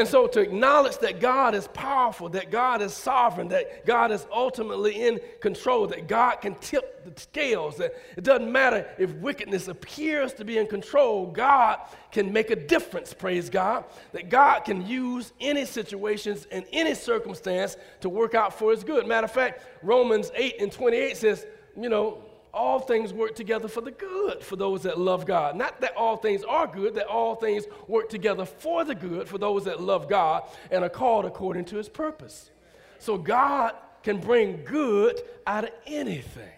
And 0.00 0.08
so 0.08 0.26
to 0.28 0.40
acknowledge 0.40 0.96
that 1.00 1.20
God 1.20 1.54
is 1.54 1.68
powerful, 1.68 2.30
that 2.30 2.50
God 2.50 2.80
is 2.80 2.94
sovereign, 2.94 3.48
that 3.48 3.84
God 3.84 4.10
is 4.10 4.26
ultimately 4.32 5.06
in 5.06 5.20
control, 5.40 5.86
that 5.88 6.08
God 6.08 6.36
can 6.36 6.54
tip 6.54 7.04
the 7.04 7.20
scales, 7.20 7.76
that 7.76 7.94
it 8.16 8.24
doesn't 8.24 8.50
matter 8.50 8.88
if 8.96 9.12
wickedness 9.16 9.68
appears 9.68 10.32
to 10.32 10.44
be 10.46 10.56
in 10.56 10.66
control, 10.66 11.26
God 11.26 11.80
can 12.12 12.32
make 12.32 12.50
a 12.50 12.56
difference, 12.56 13.12
praise 13.12 13.50
God, 13.50 13.84
that 14.12 14.30
God 14.30 14.60
can 14.60 14.86
use 14.86 15.34
any 15.38 15.66
situations 15.66 16.46
and 16.50 16.64
any 16.72 16.94
circumstance 16.94 17.76
to 18.00 18.08
work 18.08 18.34
out 18.34 18.58
for 18.58 18.70
his 18.70 18.82
good. 18.82 19.06
Matter 19.06 19.26
of 19.26 19.32
fact, 19.32 19.66
Romans 19.82 20.32
8 20.34 20.62
and 20.62 20.72
28 20.72 21.14
says, 21.18 21.44
you 21.78 21.90
know, 21.90 22.24
all 22.52 22.80
things 22.80 23.12
work 23.12 23.34
together 23.34 23.68
for 23.68 23.80
the 23.80 23.90
good 23.90 24.42
for 24.42 24.56
those 24.56 24.82
that 24.82 24.98
love 24.98 25.26
God. 25.26 25.56
Not 25.56 25.80
that 25.80 25.96
all 25.96 26.16
things 26.16 26.42
are 26.44 26.66
good, 26.66 26.94
that 26.94 27.06
all 27.06 27.34
things 27.34 27.64
work 27.86 28.08
together 28.08 28.44
for 28.44 28.84
the 28.84 28.94
good 28.94 29.28
for 29.28 29.38
those 29.38 29.64
that 29.64 29.80
love 29.80 30.08
God 30.08 30.42
and 30.70 30.82
are 30.82 30.90
called 30.90 31.24
according 31.24 31.66
to 31.66 31.76
his 31.76 31.88
purpose. 31.88 32.50
So 32.98 33.16
God 33.16 33.74
can 34.02 34.18
bring 34.18 34.64
good 34.64 35.20
out 35.46 35.64
of 35.64 35.70
anything. 35.86 36.52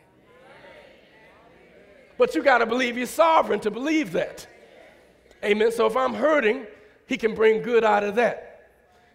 But 2.19 2.35
you 2.35 2.43
got 2.43 2.59
to 2.59 2.67
believe 2.67 2.97
he's 2.97 3.11
sovereign 3.11 3.61
to 3.61 3.71
believe 3.71 4.13
that. 4.13 4.47
Amen. 5.45 5.73
So 5.73 5.87
if 5.87 5.97
I'm 5.97 6.15
hurting, 6.15 6.67
he 7.07 7.17
can 7.17 7.35
bring 7.35 7.63
good 7.63 7.85
out 7.85 8.05
of 8.05 8.15
that. 8.15 8.52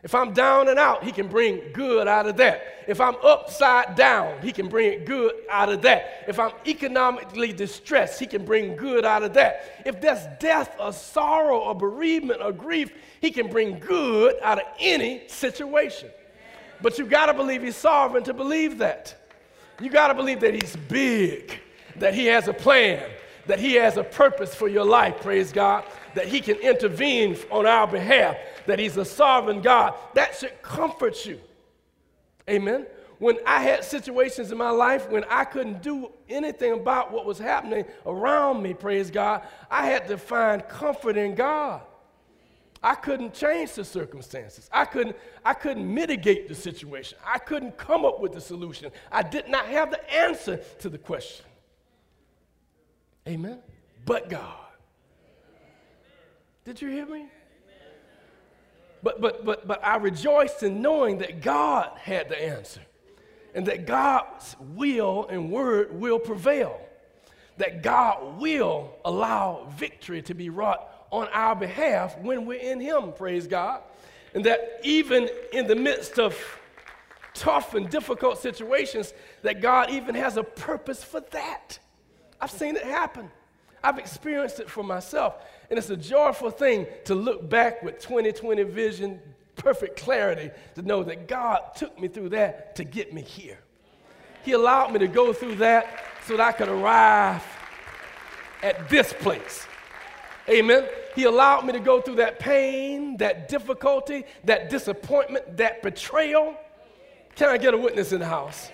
If 0.04 0.14
I'm 0.14 0.32
down 0.34 0.70
and 0.70 0.78
out, 0.78 1.04
he 1.04 1.12
can 1.12 1.28
bring 1.28 1.60
good 1.74 2.08
out 2.08 2.28
of 2.28 2.38
that. 2.38 2.62
If 2.88 3.02
I'm 3.02 3.16
upside 3.24 3.96
down, 3.96 4.42
he 4.42 4.52
can 4.52 4.70
bring 4.70 5.04
good 5.06 5.34
out 5.50 5.70
of 5.70 5.82
that. 5.82 6.24
If 6.28 6.40
I'm 6.40 6.52
economically 6.66 7.52
distressed, 7.52 8.20
he 8.20 8.28
can 8.28 8.46
bring 8.46 8.76
good 8.76 9.06
out 9.06 9.24
of 9.24 9.34
that. 9.34 9.82
If 9.86 10.00
there's 10.00 10.24
death 10.40 10.76
or 10.80 10.94
sorrow 10.94 11.58
or 11.58 11.74
bereavement 11.74 12.42
or 12.42 12.52
grief, 12.52 12.92
he 13.22 13.32
can 13.32 13.50
bring 13.50 13.80
good 13.80 14.36
out 14.44 14.60
of 14.60 14.66
any 14.80 15.28
situation. 15.28 16.10
But 16.82 17.00
you 17.00 17.06
got 17.06 17.26
to 17.26 17.34
believe 17.34 17.64
he's 17.64 17.76
sovereign 17.76 18.24
to 18.26 18.34
believe 18.34 18.78
that. 18.78 19.16
You 19.82 19.90
got 19.90 20.10
to 20.10 20.14
believe 20.14 20.40
that 20.42 20.54
he's 20.54 20.76
big, 20.76 21.60
that 21.98 22.14
he 22.14 22.28
has 22.28 22.48
a 22.48 22.54
plan, 22.54 23.04
that 23.48 23.60
he 23.60 23.74
has 23.74 23.98
a 23.98 24.04
purpose 24.04 24.54
for 24.54 24.68
your 24.68 24.86
life, 24.86 25.22
praise 25.22 25.52
God, 25.52 25.86
that 26.14 26.28
he 26.28 26.40
can 26.40 26.58
intervene 26.58 27.38
on 27.50 27.66
our 27.66 27.88
behalf 27.88 28.38
that 28.68 28.80
He's 28.80 28.98
a 28.98 29.06
sovereign 29.06 29.62
God. 29.62 29.96
That 30.14 30.36
should 30.36 30.62
comfort 30.62 31.26
you. 31.26 31.40
Amen. 32.50 32.86
When 33.20 33.38
I 33.48 33.64
had 33.64 33.84
situations 33.84 34.52
in 34.52 34.58
my 34.58 34.70
life 34.70 35.10
when 35.10 35.24
I 35.30 35.44
couldn't 35.44 35.82
do 35.82 36.12
anything 36.30 36.74
about 36.74 37.12
what 37.12 37.26
was 37.26 37.40
happening 37.40 37.86
around 38.06 38.62
me, 38.62 38.74
praise 38.74 39.10
God, 39.10 39.42
I 39.72 39.88
had 39.88 40.08
to 40.10 40.18
find 40.18 40.68
comfort 40.68 41.18
in 41.18 41.34
God. 41.34 41.82
I 42.84 42.94
couldn't 42.94 43.34
change 43.34 43.74
the 43.74 43.84
circumstances. 43.84 44.70
I 44.72 44.86
couldn't, 44.86 45.16
I 45.44 45.56
couldn't 45.56 45.92
mitigate 45.92 46.48
the 46.48 46.54
situation. 46.54 47.18
I 47.26 47.40
couldn't 47.40 47.76
come 47.76 48.06
up 48.06 48.20
with 48.20 48.34
the 48.34 48.42
solution. 48.42 48.92
I 49.12 49.24
did 49.24 49.50
not 49.50 49.66
have 49.66 49.90
the 49.90 50.14
answer 50.14 50.58
to 50.80 50.90
the 50.90 51.00
question. 51.00 51.46
Amen. 53.28 53.60
But 54.06 54.30
God. 54.30 54.54
Did 56.66 56.82
you 56.82 56.90
hear 56.90 57.08
me? 57.08 57.26
But, 59.04 59.22
but, 59.22 59.46
but, 59.46 59.68
but 59.68 59.86
I 59.86 59.98
rejoiced 59.98 60.64
in 60.64 60.82
knowing 60.82 61.20
that 61.20 61.42
God 61.42 61.98
had 61.98 62.30
the 62.30 62.42
answer 62.42 62.82
and 63.54 63.66
that 63.68 63.86
God's 63.86 64.56
will 64.60 65.28
and 65.30 65.52
word 65.52 66.00
will 66.00 66.20
prevail, 66.20 66.80
that 67.58 67.82
God 67.84 68.40
will 68.40 68.92
allow 69.06 69.68
victory 69.78 70.22
to 70.24 70.34
be 70.34 70.50
wrought 70.50 70.88
on 71.12 71.28
our 71.30 71.56
behalf 71.56 72.18
when 72.20 72.46
we're 72.46 72.60
in 72.60 72.80
Him, 72.80 73.14
praise 73.14 73.48
God. 73.48 73.82
And 74.34 74.46
that 74.46 74.80
even 74.84 75.30
in 75.54 75.68
the 75.68 75.76
midst 75.76 76.20
of 76.20 76.38
tough 77.34 77.76
and 77.76 77.90
difficult 77.90 78.40
situations, 78.40 79.14
that 79.44 79.62
God 79.62 79.90
even 79.90 80.16
has 80.16 80.38
a 80.38 80.44
purpose 80.44 81.04
for 81.04 81.22
that. 81.32 81.80
I've 82.42 82.52
seen 82.52 82.76
it 82.76 82.84
happen. 82.84 83.32
I've 83.84 83.98
experienced 83.98 84.60
it 84.60 84.70
for 84.70 84.84
myself. 84.84 85.36
And 85.70 85.78
it's 85.78 85.90
a 85.90 85.98
joyful 85.98 86.50
thing 86.50 86.88
to 87.06 87.16
look 87.16 87.50
back 87.50 87.84
with 87.84 88.00
2020 88.00 88.63
vision, 88.63 89.20
perfect 89.56 90.00
clarity, 90.00 90.52
to 90.76 90.82
know 90.82 91.04
that 91.04 91.28
God 91.28 91.76
took 91.76 92.00
me 92.00 92.08
through 92.08 92.30
that 92.30 92.76
to 92.78 92.84
get 92.84 93.13
me 93.13 93.22
here. 93.22 93.60
He 94.44 94.54
allowed 94.54 94.94
me 94.94 95.00
to 95.00 95.08
go 95.08 95.34
through 95.34 95.56
that 95.56 96.04
so 96.26 96.38
that 96.38 96.48
I 96.48 96.52
could 96.52 96.70
arrive 96.70 97.44
at 98.63 98.90
this 98.90 99.13
place. 99.13 99.66
Amen. 100.50 100.88
He 101.16 101.24
allowed 101.24 101.66
me 101.66 101.74
to 101.74 101.80
go 101.80 102.00
through 102.00 102.16
that 102.16 102.40
pain, 102.40 103.18
that 103.18 103.50
difficulty, 103.50 104.24
that 104.46 104.70
disappointment, 104.70 105.58
that 105.58 105.82
betrayal. 105.82 106.56
Can 107.36 107.50
I 107.50 107.58
get 107.58 107.74
a 107.74 107.78
witness 107.78 108.13
in 108.13 108.20
the 108.20 108.26
house? 108.26 108.72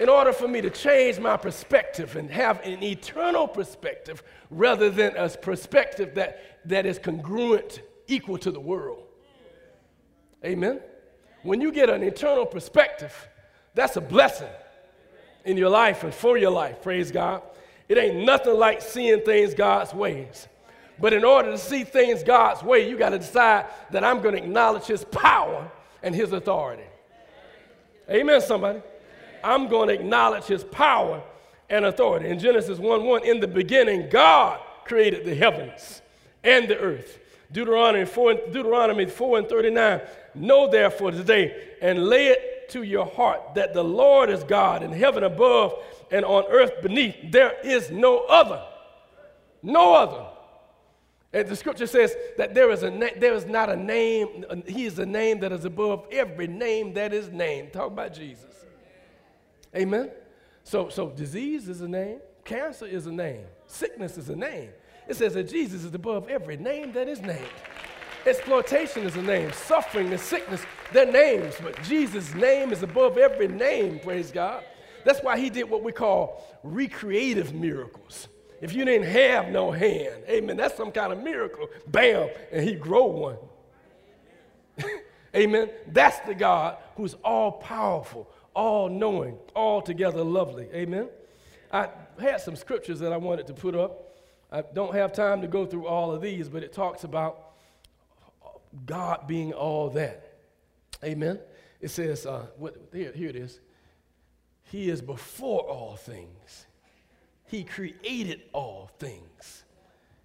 In 0.00 0.08
order 0.08 0.32
for 0.32 0.48
me 0.48 0.62
to 0.62 0.70
change 0.70 1.18
my 1.18 1.36
perspective 1.36 2.16
and 2.16 2.30
have 2.30 2.58
an 2.64 2.82
eternal 2.82 3.46
perspective 3.46 4.22
rather 4.48 4.88
than 4.88 5.14
a 5.14 5.28
perspective 5.28 6.14
that, 6.14 6.40
that 6.64 6.86
is 6.86 6.98
congruent, 6.98 7.82
equal 8.08 8.38
to 8.38 8.50
the 8.50 8.58
world. 8.58 9.04
Amen? 10.42 10.80
When 11.42 11.60
you 11.60 11.70
get 11.70 11.90
an 11.90 12.02
eternal 12.02 12.46
perspective, 12.46 13.28
that's 13.74 13.96
a 13.96 14.00
blessing 14.00 14.48
in 15.44 15.58
your 15.58 15.68
life 15.68 16.02
and 16.02 16.14
for 16.14 16.38
your 16.38 16.50
life, 16.50 16.80
praise 16.80 17.12
God. 17.12 17.42
It 17.86 17.98
ain't 17.98 18.24
nothing 18.24 18.54
like 18.54 18.80
seeing 18.80 19.20
things 19.20 19.52
God's 19.52 19.92
ways. 19.92 20.48
But 20.98 21.12
in 21.12 21.24
order 21.24 21.50
to 21.50 21.58
see 21.58 21.84
things 21.84 22.22
God's 22.22 22.62
way, 22.62 22.88
you 22.88 22.96
got 22.96 23.10
to 23.10 23.18
decide 23.18 23.66
that 23.90 24.02
I'm 24.02 24.22
going 24.22 24.34
to 24.34 24.42
acknowledge 24.42 24.84
His 24.84 25.04
power 25.04 25.70
and 26.02 26.14
His 26.14 26.32
authority. 26.32 26.84
Amen, 28.08 28.40
somebody. 28.40 28.80
I'm 29.44 29.68
going 29.68 29.88
to 29.88 29.94
acknowledge 29.94 30.44
his 30.44 30.64
power 30.64 31.22
and 31.68 31.84
authority. 31.84 32.28
In 32.28 32.38
Genesis 32.38 32.78
1 32.78 33.04
1, 33.04 33.24
in 33.24 33.40
the 33.40 33.46
beginning, 33.46 34.08
God 34.10 34.60
created 34.84 35.24
the 35.24 35.34
heavens 35.34 36.02
and 36.42 36.68
the 36.68 36.78
earth. 36.78 37.18
Deuteronomy 37.52 38.04
4, 38.04 38.34
Deuteronomy 38.52 39.06
4 39.06 39.38
and 39.38 39.48
39. 39.48 40.00
Know 40.34 40.70
therefore 40.70 41.10
today 41.10 41.68
and 41.80 42.06
lay 42.06 42.28
it 42.28 42.68
to 42.70 42.82
your 42.82 43.06
heart 43.06 43.54
that 43.54 43.74
the 43.74 43.82
Lord 43.82 44.30
is 44.30 44.44
God 44.44 44.82
in 44.82 44.92
heaven 44.92 45.24
above 45.24 45.74
and 46.10 46.24
on 46.24 46.44
earth 46.50 46.82
beneath. 46.82 47.16
There 47.30 47.54
is 47.64 47.90
no 47.90 48.20
other. 48.20 48.62
No 49.62 49.94
other. 49.94 50.26
And 51.32 51.48
the 51.48 51.54
scripture 51.54 51.86
says 51.86 52.14
that 52.38 52.54
there 52.54 52.70
is, 52.70 52.82
a 52.82 52.90
na- 52.90 53.08
there 53.16 53.34
is 53.34 53.46
not 53.46 53.68
a 53.68 53.76
name, 53.76 54.44
he 54.66 54.84
is 54.84 54.98
a 54.98 55.06
name 55.06 55.40
that 55.40 55.52
is 55.52 55.64
above 55.64 56.06
every 56.10 56.48
name 56.48 56.94
that 56.94 57.12
is 57.12 57.30
named. 57.30 57.72
Talk 57.72 57.88
about 57.88 58.14
Jesus. 58.14 58.49
Amen? 59.74 60.10
So, 60.64 60.88
so 60.88 61.10
disease 61.10 61.68
is 61.68 61.80
a 61.80 61.88
name, 61.88 62.20
cancer 62.44 62.86
is 62.86 63.06
a 63.06 63.12
name, 63.12 63.44
sickness 63.66 64.18
is 64.18 64.28
a 64.28 64.36
name. 64.36 64.70
It 65.08 65.16
says 65.16 65.34
that 65.34 65.48
Jesus 65.48 65.84
is 65.84 65.94
above 65.94 66.28
every 66.28 66.56
name 66.56 66.92
that 66.92 67.08
is 67.08 67.20
named. 67.20 67.48
Exploitation 68.26 69.04
is 69.04 69.16
a 69.16 69.22
name, 69.22 69.50
suffering 69.52 70.10
and 70.10 70.20
sickness, 70.20 70.62
they're 70.92 71.10
names, 71.10 71.54
but 71.62 71.80
Jesus' 71.82 72.34
name 72.34 72.70
is 72.72 72.82
above 72.82 73.16
every 73.16 73.48
name, 73.48 73.98
praise 73.98 74.30
God. 74.30 74.62
That's 75.04 75.20
why 75.20 75.38
he 75.38 75.48
did 75.48 75.70
what 75.70 75.82
we 75.82 75.92
call 75.92 76.44
recreative 76.62 77.54
miracles. 77.54 78.28
If 78.60 78.74
you 78.74 78.84
didn't 78.84 79.08
have 79.08 79.48
no 79.48 79.70
hand, 79.70 80.22
amen, 80.28 80.58
that's 80.58 80.76
some 80.76 80.92
kind 80.92 81.12
of 81.12 81.22
miracle. 81.22 81.68
Bam, 81.86 82.28
and 82.52 82.62
he 82.62 82.74
grow 82.74 83.06
one. 83.06 83.36
amen. 85.34 85.70
That's 85.88 86.18
the 86.26 86.34
God 86.34 86.76
who's 86.96 87.14
all 87.24 87.52
powerful, 87.52 88.28
all 88.54 88.88
knowing, 88.88 89.38
altogether 89.54 90.22
lovely. 90.22 90.68
Amen. 90.74 91.08
I 91.72 91.88
had 92.20 92.40
some 92.40 92.56
scriptures 92.56 92.98
that 93.00 93.12
I 93.12 93.16
wanted 93.16 93.46
to 93.48 93.54
put 93.54 93.74
up. 93.74 94.16
I 94.50 94.62
don't 94.62 94.94
have 94.94 95.12
time 95.12 95.42
to 95.42 95.46
go 95.46 95.64
through 95.64 95.86
all 95.86 96.12
of 96.12 96.20
these, 96.20 96.48
but 96.48 96.62
it 96.62 96.72
talks 96.72 97.04
about 97.04 97.52
God 98.86 99.26
being 99.26 99.52
all 99.52 99.90
that. 99.90 100.38
Amen. 101.04 101.38
It 101.80 101.90
says, 101.90 102.26
uh, 102.26 102.46
what, 102.56 102.76
here, 102.92 103.12
here 103.14 103.28
it 103.28 103.36
is. 103.36 103.60
He 104.64 104.90
is 104.90 105.00
before 105.00 105.62
all 105.62 105.96
things. 105.96 106.66
He 107.46 107.64
created 107.64 108.42
all 108.52 108.90
things. 108.98 109.64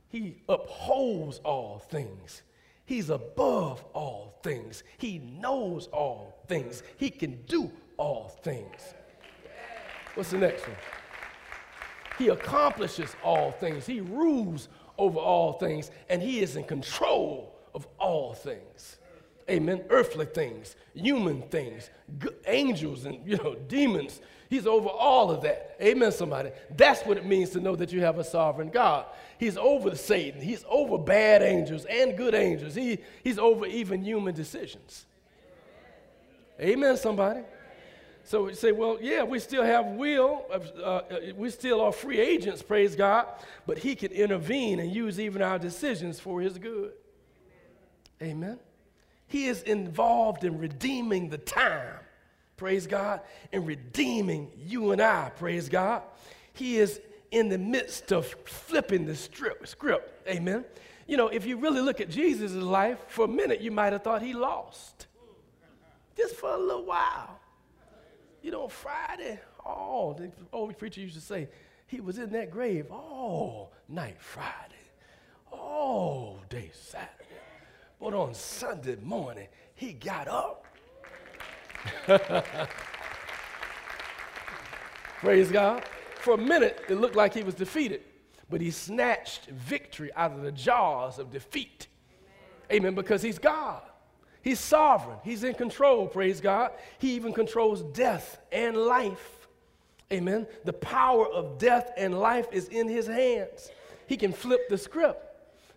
He 0.09 0.37
upholds 0.47 1.39
all 1.39 1.79
things. 1.79 2.43
He's 2.85 3.09
above 3.09 3.83
all 3.93 4.39
things. 4.43 4.83
He 4.97 5.17
knows 5.17 5.87
all 5.87 6.43
things. 6.47 6.83
He 6.97 7.09
can 7.09 7.41
do 7.47 7.71
all 7.97 8.29
things. 8.43 8.93
What's 10.15 10.31
the 10.31 10.37
next 10.37 10.67
one? 10.67 10.77
He 12.17 12.29
accomplishes 12.29 13.15
all 13.23 13.51
things. 13.51 13.85
He 13.85 13.99
rules 13.99 14.69
over 14.97 15.19
all 15.19 15.53
things, 15.53 15.91
and 16.09 16.21
he 16.21 16.39
is 16.39 16.55
in 16.55 16.63
control 16.63 17.53
of 17.73 17.87
all 17.99 18.33
things. 18.33 18.97
Amen. 19.49 19.83
Earthly 19.89 20.25
things, 20.25 20.75
human 20.95 21.41
things, 21.43 21.89
angels, 22.47 23.05
and 23.05 23.19
you 23.27 23.37
know, 23.37 23.55
demons. 23.67 24.21
He's 24.49 24.65
over 24.65 24.87
all 24.87 25.29
of 25.31 25.41
that. 25.41 25.75
Amen, 25.81 26.11
somebody. 26.11 26.51
That's 26.75 27.01
what 27.01 27.17
it 27.17 27.25
means 27.25 27.49
to 27.51 27.59
know 27.59 27.75
that 27.75 27.91
you 27.91 28.01
have 28.01 28.17
a 28.17 28.23
sovereign 28.23 28.69
God. 28.69 29.05
He's 29.37 29.57
over 29.57 29.95
Satan. 29.95 30.41
He's 30.41 30.63
over 30.69 30.97
bad 30.97 31.41
angels 31.41 31.85
and 31.85 32.15
good 32.15 32.33
angels. 32.33 32.73
He, 32.73 32.99
he's 33.23 33.37
over 33.37 33.65
even 33.65 34.03
human 34.03 34.33
decisions. 34.33 35.05
Amen, 36.59 36.95
somebody. 36.95 37.41
So 38.25 38.45
we 38.45 38.55
say, 38.55 38.71
well, 38.71 38.97
yeah, 38.99 39.21
we 39.21 39.37
still 39.37 39.63
have 39.63 39.85
will. 39.85 40.45
Uh, 40.51 40.81
uh, 40.81 41.01
we 41.35 41.51
still 41.51 41.79
are 41.79 41.91
free 41.91 42.19
agents, 42.19 42.63
praise 42.63 42.95
God. 42.95 43.27
But 43.67 43.77
He 43.77 43.95
can 43.95 44.11
intervene 44.11 44.79
and 44.79 44.91
use 44.91 45.19
even 45.19 45.43
our 45.43 45.59
decisions 45.59 46.19
for 46.19 46.41
His 46.41 46.57
good. 46.57 46.93
Amen. 48.21 48.59
He 49.27 49.45
is 49.45 49.61
involved 49.61 50.43
in 50.43 50.57
redeeming 50.57 51.29
the 51.29 51.37
time, 51.37 51.99
praise 52.57 52.87
God, 52.87 53.21
and 53.53 53.67
redeeming 53.67 54.51
you 54.57 54.91
and 54.91 55.01
I, 55.01 55.31
praise 55.37 55.69
God. 55.69 56.01
He 56.53 56.77
is 56.77 56.99
in 57.29 57.49
the 57.49 57.59
midst 57.59 58.11
of 58.11 58.25
flipping 58.45 59.05
the 59.05 59.15
strip, 59.15 59.67
script. 59.67 60.27
Amen. 60.27 60.65
You 61.05 61.17
know, 61.17 61.27
if 61.27 61.45
you 61.45 61.57
really 61.57 61.81
look 61.81 62.01
at 62.01 62.09
Jesus' 62.09 62.53
life, 62.53 62.97
for 63.07 63.25
a 63.25 63.27
minute 63.27 63.61
you 63.61 63.69
might 63.69 63.93
have 63.93 64.03
thought 64.03 64.23
he 64.23 64.33
lost. 64.33 65.05
Just 66.17 66.35
for 66.35 66.49
a 66.49 66.57
little 66.57 66.85
while. 66.85 67.39
You 68.45 68.51
know, 68.51 68.67
Friday, 68.67 69.39
oh, 69.65 70.13
the 70.13 70.31
old 70.53 70.77
preacher 70.77 71.01
used 71.01 71.15
to 71.15 71.19
say, 71.19 71.47
he 71.87 71.99
was 71.99 72.19
in 72.19 72.29
that 72.33 72.51
grave 72.51 72.91
all 72.91 73.73
night 73.89 74.17
Friday, 74.19 74.75
all 75.51 76.39
day 76.47 76.69
Saturday. 76.71 77.09
But 77.99 78.13
on 78.13 78.35
Sunday 78.35 78.97
morning, 79.01 79.47
he 79.73 79.93
got 79.93 80.27
up. 80.27 80.63
Praise 85.21 85.49
God. 85.49 85.83
For 86.19 86.35
a 86.35 86.37
minute, 86.37 86.81
it 86.87 86.99
looked 86.99 87.15
like 87.15 87.33
he 87.33 87.41
was 87.41 87.55
defeated, 87.55 88.01
but 88.47 88.61
he 88.61 88.69
snatched 88.69 89.47
victory 89.47 90.11
out 90.15 90.33
of 90.33 90.43
the 90.43 90.51
jaws 90.51 91.17
of 91.17 91.31
defeat. 91.31 91.87
Amen, 92.71 92.93
because 92.93 93.23
he's 93.23 93.39
God. 93.39 93.81
He's 94.45 94.59
sovereign. 94.59 95.17
He's 95.23 95.43
in 95.43 95.55
control, 95.55 96.07
praise 96.07 96.39
God. 96.39 96.71
He 96.99 97.15
even 97.15 97.33
controls 97.33 97.81
death 97.81 98.37
and 98.51 98.77
life. 98.77 99.47
Amen. 100.13 100.45
The 100.65 100.73
power 100.73 101.27
of 101.27 101.57
death 101.57 101.89
and 101.97 102.19
life 102.19 102.45
is 102.51 102.67
in 102.67 102.87
his 102.87 103.07
hands. 103.07 103.71
He 104.05 104.17
can 104.17 104.31
flip 104.31 104.69
the 104.69 104.77
script. 104.77 105.19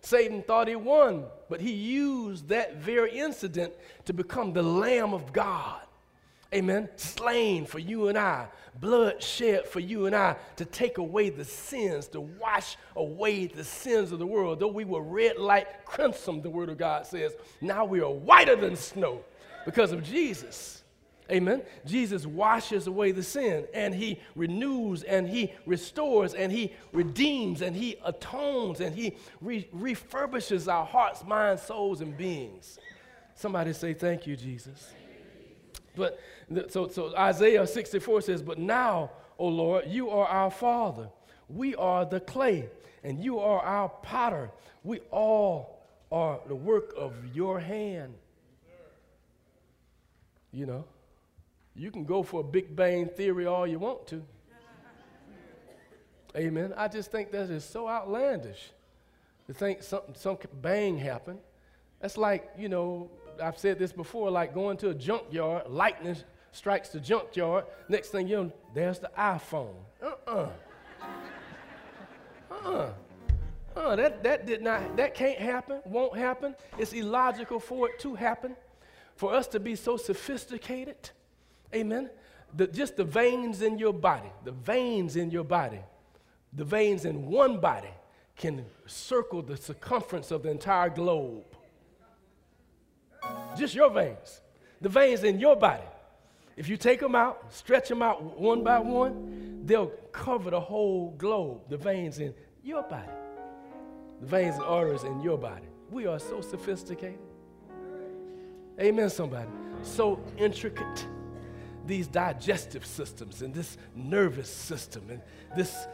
Satan 0.01 0.43
thought 0.43 0.67
he 0.67 0.75
won, 0.75 1.25
but 1.49 1.61
he 1.61 1.71
used 1.71 2.49
that 2.49 2.75
very 2.75 3.17
incident 3.17 3.73
to 4.05 4.13
become 4.13 4.53
the 4.53 4.61
Lamb 4.61 5.15
of 5.15 5.33
God 5.33 5.81
amen, 6.53 6.89
slain 6.95 7.65
for 7.65 7.79
you 7.79 8.07
and 8.07 8.17
I, 8.17 8.47
blood 8.79 9.21
shed 9.21 9.67
for 9.67 9.79
you 9.79 10.05
and 10.05 10.15
I 10.15 10.35
to 10.55 10.65
take 10.65 10.97
away 10.97 11.29
the 11.29 11.45
sins, 11.45 12.07
to 12.09 12.21
wash 12.21 12.77
away 12.95 13.47
the 13.47 13.63
sins 13.63 14.11
of 14.11 14.19
the 14.19 14.25
world. 14.25 14.59
Though 14.59 14.67
we 14.67 14.85
were 14.85 15.01
red 15.01 15.37
like 15.37 15.85
crimson, 15.85 16.41
the 16.41 16.49
Word 16.49 16.69
of 16.69 16.77
God 16.77 17.05
says, 17.05 17.33
now 17.61 17.85
we 17.85 18.01
are 18.01 18.11
whiter 18.11 18.55
than 18.55 18.75
snow 18.75 19.23
because 19.65 19.91
of 19.91 20.03
Jesus. 20.03 20.83
Amen. 21.31 21.61
Jesus 21.85 22.25
washes 22.25 22.87
away 22.87 23.11
the 23.11 23.21
sin 23.21 23.67
and 23.73 23.93
he 23.93 24.19
renews 24.35 25.03
and 25.03 25.29
he 25.29 25.53
restores 25.67 26.33
and 26.33 26.51
he 26.51 26.73
redeems 26.91 27.61
and 27.61 27.75
he 27.75 27.97
atones 28.03 28.79
and 28.79 28.95
he 28.95 29.15
re- 29.39 29.67
refurbishes 29.75 30.71
our 30.71 30.85
hearts, 30.85 31.23
minds, 31.23 31.61
souls, 31.61 32.01
and 32.01 32.17
beings. 32.17 32.79
Somebody 33.35 33.73
say, 33.73 33.93
Thank 33.93 34.25
you, 34.25 34.35
Jesus. 34.35 34.91
But 35.95 36.19
so, 36.69 36.87
so 36.87 37.15
Isaiah 37.15 37.65
64 37.65 38.21
says, 38.21 38.41
But 38.41 38.57
now, 38.57 39.11
O 39.37 39.47
Lord, 39.47 39.85
you 39.87 40.09
are 40.09 40.27
our 40.27 40.51
Father. 40.51 41.09
We 41.47 41.75
are 41.75 42.05
the 42.05 42.19
clay, 42.19 42.69
and 43.03 43.23
you 43.23 43.39
are 43.39 43.61
our 43.61 43.89
potter. 43.89 44.51
We 44.83 44.99
all 45.11 45.83
are 46.11 46.39
the 46.47 46.55
work 46.55 46.93
of 46.97 47.13
your 47.33 47.59
hand. 47.59 48.13
You 50.51 50.65
know, 50.65 50.85
you 51.75 51.91
can 51.91 52.05
go 52.05 52.23
for 52.23 52.41
a 52.41 52.43
Big 52.43 52.75
Bang 52.75 53.07
theory 53.07 53.45
all 53.45 53.67
you 53.67 53.79
want 53.79 54.07
to. 54.07 54.23
Amen. 56.35 56.73
I 56.75 56.87
just 56.87 57.11
think 57.11 57.31
that 57.31 57.49
is 57.49 57.63
so 57.63 57.87
outlandish 57.87 58.71
to 59.49 59.53
think 59.53 59.81
something, 59.81 60.13
some 60.15 60.37
bang 60.61 60.97
happened. 60.97 61.39
That's 61.99 62.17
like, 62.17 62.51
you 62.57 62.69
know, 62.69 63.09
I've 63.41 63.57
said 63.57 63.79
this 63.79 63.91
before, 63.91 64.29
like 64.29 64.53
going 64.53 64.77
to 64.77 64.89
a 64.89 64.93
junkyard, 64.93 65.69
lightning 65.69 66.17
strikes 66.51 66.89
the 66.89 66.99
junkyard. 66.99 67.65
Next 67.87 68.09
thing 68.09 68.27
you 68.27 68.43
know, 68.43 68.51
there's 68.73 68.99
the 68.99 69.11
iPhone. 69.17 69.75
Uh-uh. 70.01 70.49
Uh-uh. 72.51 72.91
Uh, 73.75 73.95
that, 73.95 74.23
that 74.23 74.45
did 74.45 74.61
not, 74.61 74.97
that 74.97 75.13
can't 75.13 75.39
happen, 75.39 75.79
won't 75.85 76.17
happen. 76.17 76.55
It's 76.77 76.93
illogical 76.93 77.59
for 77.59 77.87
it 77.87 77.99
to 77.99 78.15
happen. 78.15 78.55
For 79.15 79.33
us 79.33 79.47
to 79.47 79.59
be 79.59 79.75
so 79.75 79.97
sophisticated, 79.97 81.11
amen. 81.73 82.09
The, 82.55 82.67
just 82.67 82.97
the 82.97 83.03
veins 83.03 83.61
in 83.61 83.77
your 83.77 83.93
body, 83.93 84.31
the 84.43 84.51
veins 84.51 85.15
in 85.15 85.29
your 85.29 85.43
body, 85.43 85.81
the 86.53 86.63
veins 86.63 87.05
in 87.05 87.27
one 87.27 87.59
body 87.59 87.93
can 88.35 88.65
circle 88.85 89.41
the 89.41 89.57
circumference 89.57 90.31
of 90.31 90.43
the 90.43 90.49
entire 90.49 90.89
globe. 90.89 91.43
Just 93.57 93.75
your 93.75 93.89
veins, 93.89 94.41
the 94.81 94.89
veins 94.89 95.23
in 95.23 95.39
your 95.39 95.55
body. 95.55 95.83
If 96.55 96.67
you 96.67 96.77
take 96.77 96.99
them 96.99 97.15
out, 97.15 97.53
stretch 97.53 97.87
them 97.89 98.01
out 98.01 98.37
one 98.39 98.63
by 98.63 98.79
one, 98.79 99.61
they'll 99.65 99.91
cover 100.11 100.49
the 100.49 100.59
whole 100.59 101.11
globe, 101.17 101.61
the 101.69 101.77
veins 101.77 102.19
in 102.19 102.33
your 102.63 102.83
body, 102.83 103.07
the 104.19 104.27
veins 104.27 104.55
and 104.55 104.63
arteries 104.65 105.03
in 105.03 105.21
your 105.21 105.37
body. 105.37 105.67
We 105.89 106.05
are 106.05 106.19
so 106.19 106.41
sophisticated. 106.41 107.19
Amen, 108.79 109.09
somebody. 109.09 109.49
So 109.83 110.19
intricate. 110.37 111.05
These 111.85 112.07
digestive 112.07 112.85
systems 112.85 113.41
and 113.41 113.53
this 113.53 113.77
nervous 113.95 114.49
system 114.49 115.03
and 115.09 115.21
this 115.55 115.87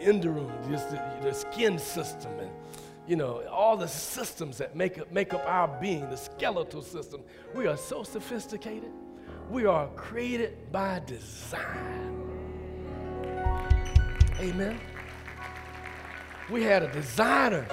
endorum, 0.00 0.50
this, 0.70 0.82
the, 0.84 1.00
the 1.22 1.34
skin 1.34 1.78
system, 1.78 2.32
and 2.38 2.50
you 3.06 3.16
know, 3.16 3.42
all 3.48 3.76
the 3.76 3.88
systems 3.88 4.58
that 4.58 4.76
make 4.76 4.98
up, 4.98 5.10
make 5.10 5.34
up 5.34 5.44
our 5.46 5.68
being, 5.80 6.08
the 6.10 6.16
skeletal 6.16 6.82
system. 6.82 7.22
We 7.54 7.66
are 7.66 7.76
so 7.76 8.02
sophisticated. 8.02 8.90
We 9.50 9.66
are 9.66 9.88
created 9.88 10.70
by 10.70 11.02
design. 11.06 12.16
Amen. 14.38 14.80
We 16.50 16.62
had 16.62 16.82
a 16.82 16.92
designer. 16.92 17.66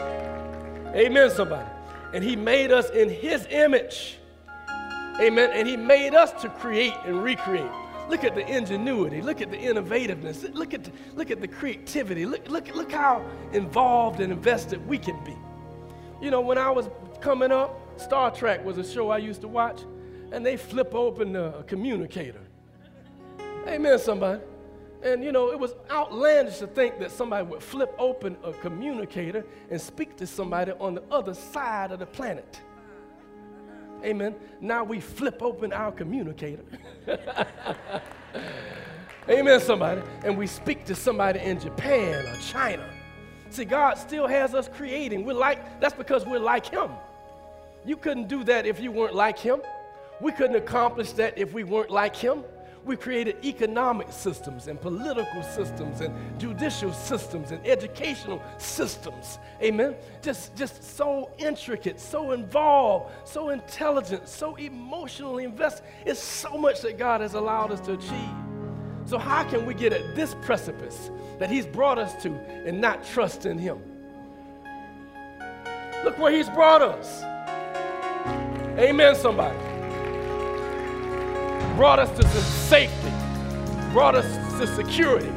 Amen, 0.95 1.29
somebody. 1.29 1.69
And 2.13 2.23
he 2.23 2.35
made 2.35 2.71
us 2.71 2.89
in 2.89 3.09
his 3.09 3.45
image. 3.47 4.17
Amen. 5.19 5.51
And 5.53 5.67
he 5.67 5.77
made 5.77 6.13
us 6.13 6.31
to 6.41 6.49
create 6.49 6.93
and 7.05 7.23
recreate. 7.23 7.71
Look 8.09 8.23
at 8.23 8.35
the 8.35 8.47
ingenuity. 8.47 9.21
Look 9.21 9.41
at 9.41 9.51
the 9.51 9.57
innovativeness. 9.57 10.53
Look 10.53 10.73
at 10.73 10.85
the, 10.85 10.91
look 11.15 11.29
at 11.29 11.41
the 11.41 11.47
creativity. 11.47 12.25
Look, 12.25 12.47
look, 12.49 12.73
look 12.75 12.91
how 12.91 13.25
involved 13.51 14.21
and 14.21 14.31
invested 14.31 14.85
we 14.87 14.97
can 14.97 15.21
be. 15.23 15.35
You 16.21 16.31
know, 16.31 16.41
when 16.41 16.57
I 16.57 16.71
was 16.71 16.89
coming 17.21 17.51
up, 17.51 17.99
Star 17.99 18.31
Trek 18.31 18.63
was 18.63 18.77
a 18.77 18.83
show 18.83 19.09
I 19.09 19.17
used 19.17 19.41
to 19.41 19.47
watch, 19.47 19.81
and 20.31 20.45
they 20.45 20.55
flip 20.57 20.93
open 20.93 21.35
a 21.35 21.63
communicator. 21.63 22.41
Amen, 23.67 23.99
somebody. 23.99 24.41
And 25.03 25.23
you 25.23 25.31
know, 25.31 25.51
it 25.51 25.59
was 25.59 25.75
outlandish 25.91 26.57
to 26.59 26.67
think 26.67 26.99
that 26.99 27.11
somebody 27.11 27.45
would 27.45 27.61
flip 27.61 27.93
open 27.99 28.37
a 28.43 28.53
communicator 28.53 29.45
and 29.69 29.79
speak 29.79 30.15
to 30.17 30.27
somebody 30.27 30.71
on 30.79 30.95
the 30.95 31.03
other 31.11 31.33
side 31.33 31.91
of 31.91 31.99
the 31.99 32.05
planet. 32.05 32.61
Amen. 34.03 34.35
Now 34.61 34.83
we 34.83 34.99
flip 34.99 35.41
open 35.41 35.73
our 35.73 35.91
communicator. 35.91 36.63
Amen, 39.29 39.59
somebody. 39.59 40.01
And 40.23 40.37
we 40.37 40.47
speak 40.47 40.85
to 40.85 40.95
somebody 40.95 41.39
in 41.39 41.59
Japan 41.59 42.25
or 42.25 42.37
China. 42.37 42.89
See, 43.49 43.65
God 43.65 43.95
still 43.97 44.27
has 44.27 44.53
us 44.53 44.69
creating. 44.69 45.25
We're 45.25 45.33
like, 45.33 45.79
that's 45.79 45.93
because 45.95 46.25
we're 46.25 46.39
like 46.39 46.65
Him. 46.65 46.91
You 47.85 47.97
couldn't 47.97 48.27
do 48.27 48.43
that 48.45 48.65
if 48.65 48.79
you 48.79 48.91
weren't 48.91 49.15
like 49.15 49.39
Him. 49.39 49.61
We 50.21 50.31
couldn't 50.31 50.55
accomplish 50.55 51.11
that 51.13 51.37
if 51.37 51.53
we 51.53 51.63
weren't 51.63 51.91
like 51.91 52.15
Him. 52.15 52.43
We 52.87 52.95
created 52.95 53.43
economic 53.43 54.13
systems 54.13 54.67
and 54.67 54.79
political 54.79 55.43
systems 55.43 55.99
and 55.99 56.39
judicial 56.39 56.93
systems 56.93 57.51
and 57.51 57.63
educational 57.67 58.41
systems. 58.59 59.39
Amen. 59.61 59.93
Just, 60.21 60.55
just 60.55 60.81
so 60.95 61.29
intricate, 61.37 61.99
so 61.99 62.31
involved, 62.31 63.11
so 63.25 63.49
intelligent, 63.49 64.29
so 64.29 64.55
emotionally 64.55 65.43
invested. 65.43 65.85
It's 66.05 66.23
so 66.23 66.57
much 66.57 66.79
that 66.81 66.97
God 66.97 67.19
has 67.19 67.33
allowed 67.33 67.73
us 67.73 67.81
to 67.81 67.93
achieve. 67.95 68.35
So, 69.03 69.17
how 69.17 69.43
can 69.43 69.65
we 69.65 69.73
get 69.73 69.91
at 69.91 70.15
this 70.15 70.33
precipice 70.41 71.11
that 71.39 71.49
He's 71.49 71.65
brought 71.65 71.97
us 71.97 72.21
to 72.23 72.29
and 72.65 72.79
not 72.79 73.05
trust 73.05 73.45
in 73.45 73.57
Him? 73.57 73.79
Look 76.05 76.17
where 76.19 76.31
He's 76.31 76.49
brought 76.49 76.81
us. 76.81 77.21
Amen, 78.79 79.13
somebody 79.15 79.76
brought 81.77 81.99
us 81.99 82.09
to 82.17 82.27
safety, 82.67 83.11
brought 83.93 84.15
us 84.15 84.25
to 84.57 84.65
security, 84.65 85.31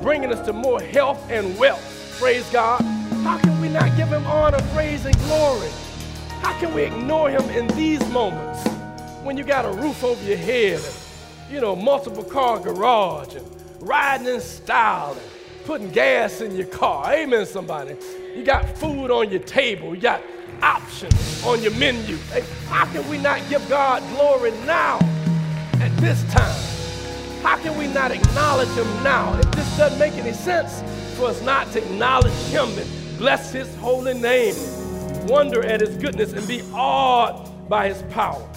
bringing 0.00 0.32
us 0.32 0.46
to 0.46 0.52
more 0.52 0.80
health 0.80 1.20
and 1.28 1.58
wealth. 1.58 2.16
Praise 2.20 2.48
God. 2.50 2.80
How 3.24 3.38
can 3.38 3.60
we 3.60 3.68
not 3.68 3.96
give 3.96 4.06
him 4.06 4.24
honor, 4.24 4.62
praise, 4.72 5.04
and 5.04 5.18
glory? 5.22 5.68
How 6.42 6.56
can 6.60 6.72
we 6.74 6.82
ignore 6.82 7.28
him 7.28 7.42
in 7.50 7.66
these 7.76 7.98
moments 8.10 8.64
when 9.24 9.36
you 9.36 9.42
got 9.42 9.64
a 9.64 9.72
roof 9.72 10.04
over 10.04 10.22
your 10.22 10.36
head 10.36 10.78
and, 10.78 10.94
you 11.52 11.60
know, 11.60 11.74
multiple 11.74 12.22
car 12.22 12.60
garage 12.60 13.34
and 13.34 13.44
riding 13.80 14.28
in 14.28 14.40
style 14.40 15.14
and 15.14 15.64
putting 15.64 15.90
gas 15.90 16.40
in 16.40 16.54
your 16.54 16.68
car? 16.68 17.12
Amen, 17.12 17.46
somebody. 17.46 17.96
You 18.36 18.44
got 18.44 18.78
food 18.78 19.10
on 19.10 19.28
your 19.28 19.40
table. 19.40 19.92
You 19.92 20.00
got 20.00 20.22
options 20.62 21.44
on 21.44 21.60
your 21.64 21.72
menu. 21.72 22.16
How 22.68 22.84
can 22.84 23.08
we 23.08 23.18
not 23.18 23.40
give 23.48 23.68
God 23.68 24.04
glory 24.14 24.52
now? 24.66 25.00
At 25.80 25.96
this 25.98 26.22
time? 26.32 26.74
How 27.42 27.56
can 27.56 27.76
we 27.76 27.86
not 27.86 28.10
acknowledge 28.10 28.68
him 28.70 28.86
now? 29.02 29.38
It 29.38 29.44
just 29.52 29.76
doesn't 29.76 29.98
make 29.98 30.14
any 30.14 30.32
sense 30.32 30.82
for 31.16 31.26
us 31.26 31.42
not 31.42 31.70
to 31.72 31.84
acknowledge 31.84 32.32
him 32.48 32.68
and 32.78 33.18
bless 33.18 33.52
his 33.52 33.74
holy 33.76 34.14
name, 34.14 34.54
wonder 35.26 35.64
at 35.64 35.80
his 35.80 35.96
goodness, 35.96 36.32
and 36.32 36.46
be 36.48 36.62
awed 36.72 37.68
by 37.68 37.88
his 37.88 38.02
power. 38.10 38.48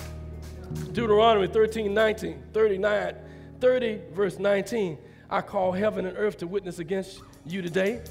Deuteronomy 0.91 1.47
13, 1.47 1.93
19, 1.93 2.43
39, 2.53 3.15
30, 3.59 4.01
verse 4.13 4.39
19. 4.39 4.97
I 5.29 5.41
call 5.41 5.71
heaven 5.71 6.05
and 6.05 6.17
earth 6.17 6.37
to 6.37 6.47
witness 6.47 6.79
against 6.79 7.21
you 7.45 7.61
today 7.61 8.01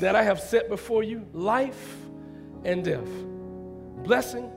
that 0.00 0.16
I 0.16 0.22
have 0.22 0.40
set 0.40 0.68
before 0.68 1.02
you 1.02 1.26
life 1.32 1.96
and 2.64 2.84
death, 2.84 3.08
blessing 4.02 4.50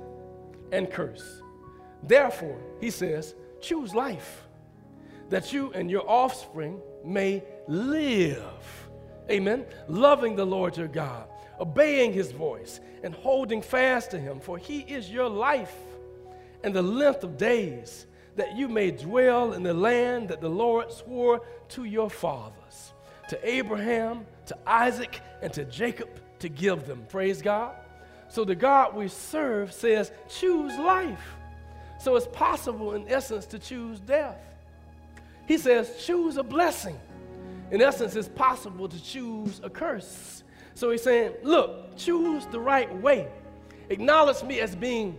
and 0.71 0.89
curse. 0.89 1.41
Therefore, 2.03 2.59
he 2.79 2.89
says, 2.89 3.35
Choose 3.61 3.93
life 3.93 4.43
that 5.29 5.51
you 5.51 5.71
and 5.73 5.91
your 5.91 6.09
offspring 6.09 6.79
may 7.03 7.43
live. 7.67 8.87
Amen. 9.29 9.65
Loving 9.87 10.35
the 10.35 10.45
Lord 10.45 10.77
your 10.77 10.87
God, 10.87 11.27
obeying 11.59 12.13
his 12.13 12.31
voice, 12.31 12.79
and 13.03 13.13
holding 13.13 13.61
fast 13.61 14.11
to 14.11 14.19
him, 14.19 14.39
for 14.39 14.57
he 14.57 14.79
is 14.79 15.09
your 15.09 15.29
life 15.29 15.75
and 16.63 16.73
the 16.73 16.81
length 16.81 17.23
of 17.23 17.37
days, 17.37 18.07
that 18.35 18.55
you 18.55 18.67
may 18.67 18.91
dwell 18.91 19.53
in 19.53 19.63
the 19.63 19.73
land 19.73 20.29
that 20.29 20.41
the 20.41 20.49
Lord 20.49 20.91
swore 20.91 21.41
to 21.69 21.83
your 21.83 22.09
fathers, 22.09 22.93
to 23.29 23.39
Abraham, 23.47 24.25
to 24.45 24.57
Isaac, 24.65 25.21
and 25.41 25.51
to 25.53 25.65
Jacob 25.65 26.09
to 26.39 26.49
give 26.49 26.87
them. 26.87 27.05
Praise 27.09 27.41
God. 27.41 27.75
So 28.29 28.43
the 28.43 28.55
God 28.55 28.95
we 28.95 29.07
serve 29.07 29.71
says, 29.71 30.11
choose 30.29 30.77
life 30.77 31.36
so 32.07 32.15
it's 32.15 32.27
possible, 32.27 32.93
in 32.93 33.05
essence, 33.09 33.45
to 33.47 33.59
choose 33.59 33.99
death. 33.99 34.39
He 35.45 35.57
says, 35.57 36.05
choose 36.05 36.37
a 36.37 36.43
blessing. 36.43 36.97
In 37.69 37.81
essence, 37.81 38.15
it's 38.15 38.29
possible 38.29 38.87
to 38.87 39.03
choose 39.03 39.59
a 39.61 39.69
curse. 39.69 40.45
So 40.73 40.89
he's 40.89 41.03
saying, 41.03 41.33
look, 41.43 41.97
choose 41.97 42.45
the 42.45 42.61
right 42.61 42.89
way. 43.01 43.27
Acknowledge 43.89 44.41
me 44.41 44.61
as 44.61 44.73
being 44.73 45.17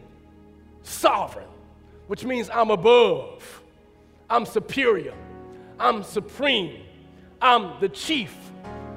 sovereign, 0.82 1.50
which 2.06 2.24
means 2.24 2.48
I'm 2.48 2.70
above. 2.70 3.62
I'm 4.30 4.46
superior. 4.46 5.12
I'm 5.78 6.02
supreme. 6.02 6.84
I'm 7.42 7.78
the 7.80 7.90
chief. 7.90 8.34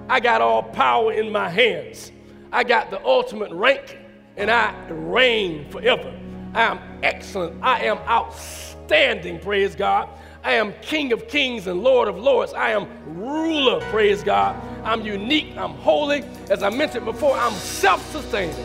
I 0.08 0.22
got 0.22 0.40
all 0.40 0.64
power 0.64 1.12
in 1.12 1.30
my 1.30 1.50
hands. 1.50 2.14
I 2.54 2.64
got 2.64 2.90
the 2.90 3.04
ultimate 3.04 3.52
rank 3.52 3.98
and 4.38 4.50
I 4.50 4.74
reign 4.88 5.70
forever. 5.70 6.18
I 6.54 6.64
am 6.64 6.80
excellent. 7.02 7.64
I 7.64 7.86
am 7.86 7.98
outstanding, 8.00 9.40
praise 9.40 9.76
God. 9.76 10.10
I 10.44 10.54
am 10.54 10.74
King 10.82 11.14
of 11.14 11.28
kings 11.28 11.68
and 11.68 11.84
Lord 11.84 12.08
of 12.08 12.18
lords. 12.18 12.54
I 12.54 12.72
am 12.72 12.88
ruler, 13.06 13.80
praise 13.92 14.24
God. 14.24 14.56
I'm 14.84 15.02
unique. 15.02 15.56
I'm 15.56 15.74
holy. 15.76 16.24
As 16.50 16.64
I 16.64 16.70
mentioned 16.70 17.06
before, 17.06 17.38
I'm 17.38 17.54
self 17.54 18.04
sustaining. 18.12 18.56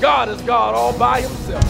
God 0.00 0.28
is 0.28 0.42
God 0.42 0.74
all 0.74 0.96
by 0.98 1.20
himself. 1.20 1.64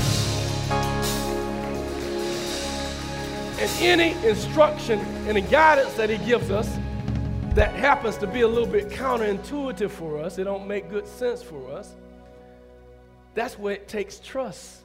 And 3.61 3.71
any 3.81 4.13
instruction 4.27 4.99
and 5.29 5.37
the 5.37 5.43
guidance 5.43 5.93
that 5.95 6.11
he 6.11 6.17
gives 6.27 6.51
us 6.51 6.69
that 7.55 7.73
happens 7.75 8.17
to 8.19 8.27
be 8.27 8.41
a 8.41 8.49
little 8.49 8.67
bit 8.67 8.89
counterintuitive 8.89 9.91
for 9.91 10.19
us, 10.19 10.39
it 10.39 10.45
don't 10.45 10.67
make 10.67 10.91
good 10.91 11.07
sense 11.07 11.43
for 11.43 11.71
us, 11.71 11.95
that's 13.35 13.59
where 13.59 13.75
it 13.75 13.89
takes 13.89 14.19
trust. 14.19 14.84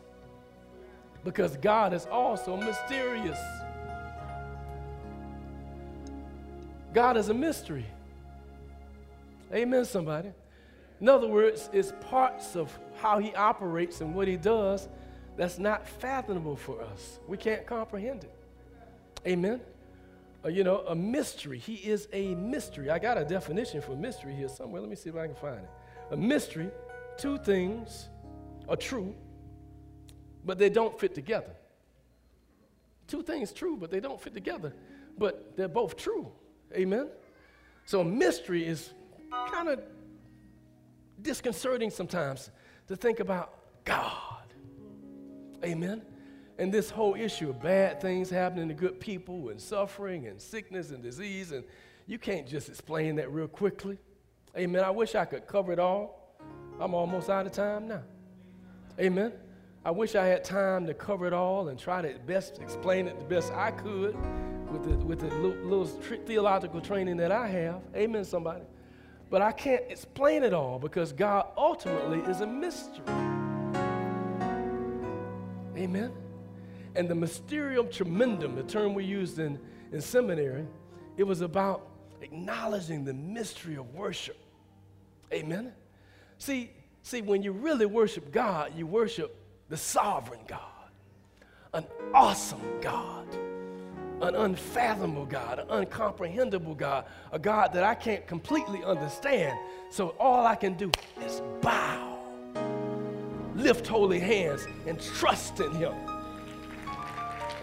Because 1.23 1.57
God 1.57 1.93
is 1.93 2.05
also 2.05 2.55
mysterious. 2.55 3.39
God 6.93 7.17
is 7.17 7.29
a 7.29 7.33
mystery. 7.33 7.85
Amen, 9.53 9.85
somebody. 9.85 10.31
In 11.01 11.07
other 11.07 11.27
words, 11.27 11.69
it's 11.71 11.93
parts 12.01 12.55
of 12.55 12.77
how 13.01 13.19
he 13.19 13.33
operates 13.35 14.01
and 14.01 14.13
what 14.13 14.27
he 14.27 14.37
does 14.37 14.87
that's 15.37 15.57
not 15.57 15.87
fathomable 15.87 16.55
for 16.55 16.81
us. 16.81 17.19
We 17.27 17.37
can't 17.37 17.65
comprehend 17.65 18.25
it. 18.25 18.33
Amen. 19.25 19.61
Uh, 20.43 20.49
you 20.49 20.63
know, 20.63 20.79
a 20.87 20.95
mystery. 20.95 21.57
He 21.57 21.75
is 21.75 22.07
a 22.13 22.35
mystery. 22.35 22.89
I 22.89 22.99
got 22.99 23.17
a 23.17 23.25
definition 23.25 23.81
for 23.81 23.95
mystery 23.95 24.33
here 24.33 24.49
somewhere. 24.49 24.81
Let 24.81 24.89
me 24.89 24.95
see 24.95 25.09
if 25.09 25.15
I 25.15 25.27
can 25.27 25.35
find 25.35 25.59
it. 25.59 25.69
A 26.11 26.17
mystery, 26.17 26.69
two 27.17 27.37
things 27.37 28.09
are 28.67 28.75
true, 28.75 29.13
but 30.45 30.57
they 30.57 30.69
don't 30.69 30.97
fit 30.99 31.13
together. 31.15 31.51
Two 33.07 33.23
things 33.23 33.51
true, 33.51 33.75
but 33.77 33.89
they 33.89 33.99
don't 33.99 34.21
fit 34.21 34.33
together, 34.33 34.73
but 35.17 35.55
they're 35.57 35.67
both 35.67 35.97
true. 35.97 36.31
Amen? 36.73 37.09
So, 37.85 38.03
mystery 38.03 38.65
is 38.65 38.93
kind 39.51 39.69
of 39.69 39.81
disconcerting 41.21 41.89
sometimes 41.89 42.51
to 42.87 42.95
think 42.95 43.19
about 43.19 43.53
God. 43.83 44.53
Amen? 45.63 46.03
And 46.59 46.71
this 46.71 46.89
whole 46.89 47.15
issue 47.15 47.49
of 47.49 47.61
bad 47.61 48.01
things 48.01 48.29
happening 48.29 48.67
to 48.67 48.73
good 48.73 48.99
people 48.99 49.49
and 49.49 49.59
suffering 49.59 50.27
and 50.27 50.39
sickness 50.39 50.91
and 50.91 51.01
disease, 51.01 51.51
and 51.51 51.63
you 52.05 52.19
can't 52.19 52.47
just 52.47 52.69
explain 52.69 53.15
that 53.15 53.31
real 53.31 53.47
quickly. 53.47 53.97
Amen. 54.57 54.83
I 54.83 54.89
wish 54.89 55.15
I 55.15 55.25
could 55.25 55.47
cover 55.47 55.71
it 55.71 55.79
all. 55.79 56.35
I'm 56.79 56.93
almost 56.93 57.29
out 57.29 57.45
of 57.45 57.51
time 57.51 57.87
now. 57.87 58.03
Amen. 58.99 59.31
I 59.85 59.91
wish 59.91 60.15
I 60.15 60.25
had 60.25 60.43
time 60.43 60.85
to 60.87 60.93
cover 60.93 61.25
it 61.25 61.33
all 61.33 61.69
and 61.69 61.79
try 61.79 62.01
to 62.01 62.19
best 62.19 62.59
explain 62.59 63.07
it 63.07 63.17
the 63.17 63.25
best 63.25 63.53
I 63.53 63.71
could 63.71 64.15
with 64.69 64.83
the, 64.83 65.05
with 65.05 65.19
the 65.21 65.27
little, 65.37 65.63
little 65.63 65.85
theological 65.85 66.81
training 66.81 67.17
that 67.17 67.31
I 67.31 67.47
have. 67.47 67.81
Amen, 67.95 68.25
somebody. 68.25 68.65
But 69.29 69.41
I 69.41 69.51
can't 69.51 69.83
explain 69.89 70.43
it 70.43 70.53
all 70.53 70.79
because 70.79 71.13
God 71.13 71.47
ultimately 71.55 72.19
is 72.29 72.41
a 72.41 72.47
mystery. 72.47 73.05
Amen. 75.77 76.11
And 76.95 77.07
the 77.07 77.15
mysterium 77.15 77.89
tremendum, 77.89 78.55
the 78.55 78.63
term 78.63 78.93
we 78.93 79.05
used 79.05 79.39
in, 79.39 79.57
in 79.93 80.01
seminary, 80.01 80.65
it 81.15 81.23
was 81.23 81.39
about 81.39 81.87
acknowledging 82.21 83.05
the 83.05 83.13
mystery 83.13 83.77
of 83.77 83.93
worship. 83.93 84.37
Amen. 85.31 85.71
See, 86.37 86.71
see, 87.01 87.21
when 87.21 87.43
you 87.43 87.53
really 87.53 87.85
worship 87.85 88.33
God, 88.33 88.73
you 88.75 88.85
worship 88.85 89.38
the 89.69 89.77
sovereign 89.77 90.41
God, 90.47 90.59
an 91.73 91.85
awesome 92.13 92.61
God 92.81 93.19
an 94.21 94.35
unfathomable 94.35 95.25
God, 95.25 95.59
an 95.59 95.67
uncomprehendable 95.67 96.75
God, 96.75 97.05
a 97.31 97.39
God 97.39 97.73
that 97.73 97.83
I 97.83 97.95
can't 97.95 98.25
completely 98.27 98.83
understand. 98.83 99.57
So 99.89 100.15
all 100.19 100.45
I 100.45 100.55
can 100.55 100.73
do 100.73 100.91
is 101.23 101.41
bow, 101.61 102.19
lift 103.55 103.87
holy 103.87 104.19
hands, 104.19 104.67
and 104.87 104.99
trust 104.99 105.59
in 105.59 105.71
Him. 105.73 105.93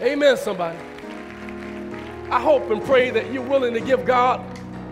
Amen, 0.01 0.37
somebody. 0.37 0.77
I 2.29 2.41
hope 2.41 2.69
and 2.69 2.83
pray 2.83 3.09
that 3.11 3.31
you're 3.31 3.43
willing 3.43 3.73
to 3.73 3.81
give 3.81 4.05
God 4.05 4.43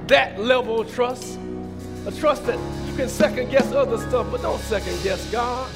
that 0.08 0.40
level 0.40 0.82
of 0.82 0.94
trust, 0.94 1.40
a 2.06 2.12
trust 2.12 2.46
that 2.46 2.60
you 2.88 2.96
can 2.96 3.10
second 3.10 3.50
guess 3.50 3.72
other 3.72 3.98
stuff, 3.98 4.28
but 4.32 4.42
don't 4.42 4.62
second 4.62 5.02
guess 5.04 5.30
God. 5.32 5.70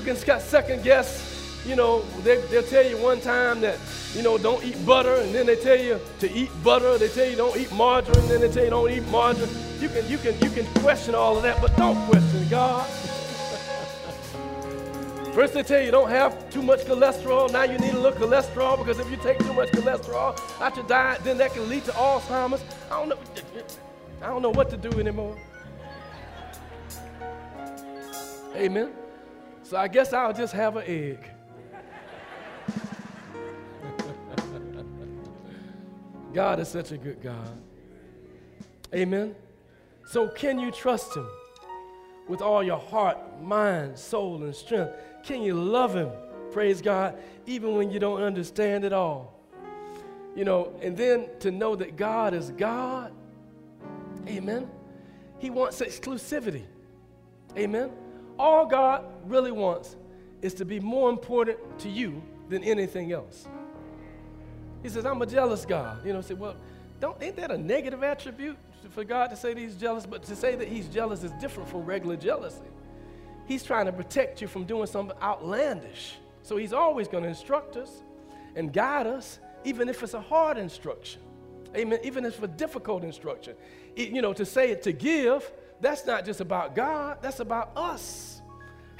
You 0.00 0.14
can 0.14 0.16
second 0.16 0.82
guess 0.82 1.30
you 1.66 1.76
know, 1.76 2.00
they, 2.22 2.40
they'll 2.46 2.62
tell 2.62 2.86
you 2.86 2.96
one 2.96 3.20
time 3.20 3.60
that, 3.60 3.78
you 4.14 4.22
know, 4.22 4.38
don't 4.38 4.64
eat 4.64 4.86
butter, 4.86 5.16
and 5.16 5.34
then 5.34 5.44
they 5.46 5.56
tell 5.56 5.78
you 5.78 6.00
to 6.20 6.32
eat 6.32 6.48
butter. 6.64 6.96
They 6.96 7.08
tell 7.08 7.28
you 7.28 7.36
don't 7.36 7.54
eat 7.56 7.70
margarine, 7.72 8.18
and 8.18 8.30
then 8.30 8.40
they 8.40 8.50
tell 8.50 8.64
you 8.64 8.70
don't 8.70 8.90
eat 8.90 9.06
margarine. 9.08 9.50
You 9.78 9.90
can, 9.90 10.08
you 10.08 10.16
can, 10.16 10.40
you 10.40 10.48
can 10.50 10.64
question 10.82 11.14
all 11.14 11.36
of 11.36 11.42
that, 11.42 11.60
but 11.60 11.76
don't 11.76 12.02
question 12.06 12.48
God. 12.48 12.88
First 15.34 15.52
they 15.52 15.62
tell 15.62 15.82
you 15.82 15.90
don't 15.90 16.08
have 16.08 16.50
too 16.50 16.62
much 16.62 16.80
cholesterol. 16.80 17.52
Now 17.52 17.64
you 17.64 17.76
need 17.78 17.92
a 17.92 18.00
little 18.00 18.18
cholesterol 18.18 18.78
because 18.78 18.98
if 18.98 19.10
you 19.10 19.18
take 19.18 19.38
too 19.38 19.52
much 19.52 19.68
cholesterol 19.68 20.34
out 20.60 20.76
your 20.76 20.86
diet, 20.86 21.22
then 21.24 21.36
that 21.38 21.52
can 21.52 21.68
lead 21.68 21.84
to 21.84 21.92
Alzheimer's. 21.92 22.64
I 22.90 22.98
don't 22.98 23.10
know. 23.10 23.18
I 24.22 24.28
don't 24.28 24.42
know 24.42 24.50
what 24.50 24.70
to 24.70 24.76
do 24.76 24.90
anymore. 24.98 25.36
Amen. 28.56 28.90
So 29.62 29.76
I 29.76 29.88
guess 29.88 30.12
I'll 30.12 30.32
just 30.32 30.52
have 30.52 30.76
an 30.76 30.84
egg. 30.86 31.18
God 36.34 36.60
is 36.60 36.68
such 36.68 36.92
a 36.92 36.96
good 36.98 37.22
God. 37.22 37.60
Amen. 38.94 39.34
So, 40.06 40.28
can 40.28 40.58
you 40.58 40.72
trust 40.72 41.14
Him 41.14 41.28
with 42.26 42.40
all 42.40 42.62
your 42.64 42.78
heart, 42.78 43.16
mind, 43.40 43.96
soul, 43.96 44.42
and 44.42 44.54
strength? 44.54 44.92
Can 45.22 45.42
you 45.42 45.54
love 45.54 45.94
Him, 45.94 46.10
praise 46.50 46.82
God, 46.82 47.16
even 47.46 47.76
when 47.76 47.90
you 47.90 48.00
don't 48.00 48.22
understand 48.22 48.84
it 48.84 48.92
all? 48.92 49.38
You 50.34 50.44
know, 50.44 50.72
and 50.82 50.96
then 50.96 51.28
to 51.40 51.50
know 51.50 51.76
that 51.76 51.96
God 51.96 52.34
is 52.34 52.50
God. 52.50 53.12
Amen. 54.26 54.68
He 55.38 55.50
wants 55.50 55.80
exclusivity. 55.80 56.64
Amen. 57.56 57.90
All 58.38 58.66
God 58.66 59.04
really 59.26 59.52
wants 59.52 59.96
is 60.42 60.54
to 60.54 60.64
be 60.64 60.80
more 60.80 61.10
important 61.10 61.58
to 61.80 61.88
you 61.88 62.22
than 62.48 62.64
anything 62.64 63.12
else. 63.12 63.46
He 64.82 64.88
says, 64.88 65.04
I'm 65.04 65.20
a 65.20 65.26
jealous 65.26 65.66
God. 65.66 66.04
You 66.04 66.12
know, 66.12 66.20
say, 66.20 66.34
well, 66.34 66.56
don't, 67.00 67.20
ain't 67.22 67.36
that 67.36 67.50
a 67.50 67.58
negative 67.58 68.02
attribute 68.02 68.56
for 68.90 69.04
God 69.04 69.28
to 69.28 69.36
say 69.36 69.54
that 69.54 69.60
he's 69.60 69.76
jealous? 69.76 70.06
But 70.06 70.22
to 70.24 70.36
say 70.36 70.54
that 70.56 70.68
he's 70.68 70.88
jealous 70.88 71.22
is 71.22 71.32
different 71.32 71.68
from 71.68 71.84
regular 71.84 72.16
jealousy. 72.16 72.62
He's 73.46 73.62
trying 73.62 73.86
to 73.86 73.92
protect 73.92 74.40
you 74.40 74.48
from 74.48 74.64
doing 74.64 74.86
something 74.86 75.16
outlandish. 75.20 76.14
So 76.42 76.56
he's 76.56 76.72
always 76.72 77.08
going 77.08 77.24
to 77.24 77.28
instruct 77.28 77.76
us 77.76 77.90
and 78.56 78.72
guide 78.72 79.06
us, 79.06 79.38
even 79.64 79.88
if 79.88 80.02
it's 80.02 80.14
a 80.14 80.20
hard 80.20 80.56
instruction. 80.56 81.20
Amen. 81.76 82.00
Even 82.02 82.24
if 82.24 82.34
it's 82.34 82.42
a 82.42 82.48
difficult 82.48 83.04
instruction. 83.04 83.54
It, 83.96 84.10
you 84.10 84.22
know, 84.22 84.32
to 84.32 84.46
say 84.46 84.70
it 84.70 84.82
to 84.84 84.92
give, 84.92 85.50
that's 85.80 86.06
not 86.06 86.24
just 86.24 86.40
about 86.40 86.74
God, 86.74 87.18
that's 87.22 87.40
about 87.40 87.72
us 87.76 88.39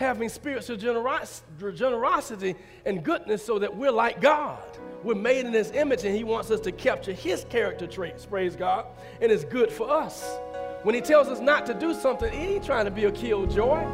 having 0.00 0.30
spiritual 0.30 0.78
generosity 0.78 2.56
and 2.86 3.04
goodness 3.04 3.44
so 3.44 3.58
that 3.58 3.76
we're 3.76 3.92
like 3.92 4.18
God. 4.18 4.64
We're 5.04 5.14
made 5.14 5.44
in 5.44 5.52
His 5.52 5.70
image, 5.72 6.04
and 6.04 6.16
He 6.16 6.24
wants 6.24 6.50
us 6.50 6.58
to 6.60 6.72
capture 6.72 7.12
His 7.12 7.44
character 7.50 7.86
traits, 7.86 8.24
praise 8.24 8.56
God, 8.56 8.86
and 9.20 9.30
it's 9.30 9.44
good 9.44 9.70
for 9.70 9.90
us. 9.90 10.38
When 10.84 10.94
He 10.94 11.02
tells 11.02 11.28
us 11.28 11.38
not 11.38 11.66
to 11.66 11.74
do 11.74 11.92
something, 11.92 12.32
He 12.32 12.54
ain't 12.54 12.64
trying 12.64 12.86
to 12.86 12.90
be 12.90 13.04
a 13.04 13.12
killjoy. 13.12 13.84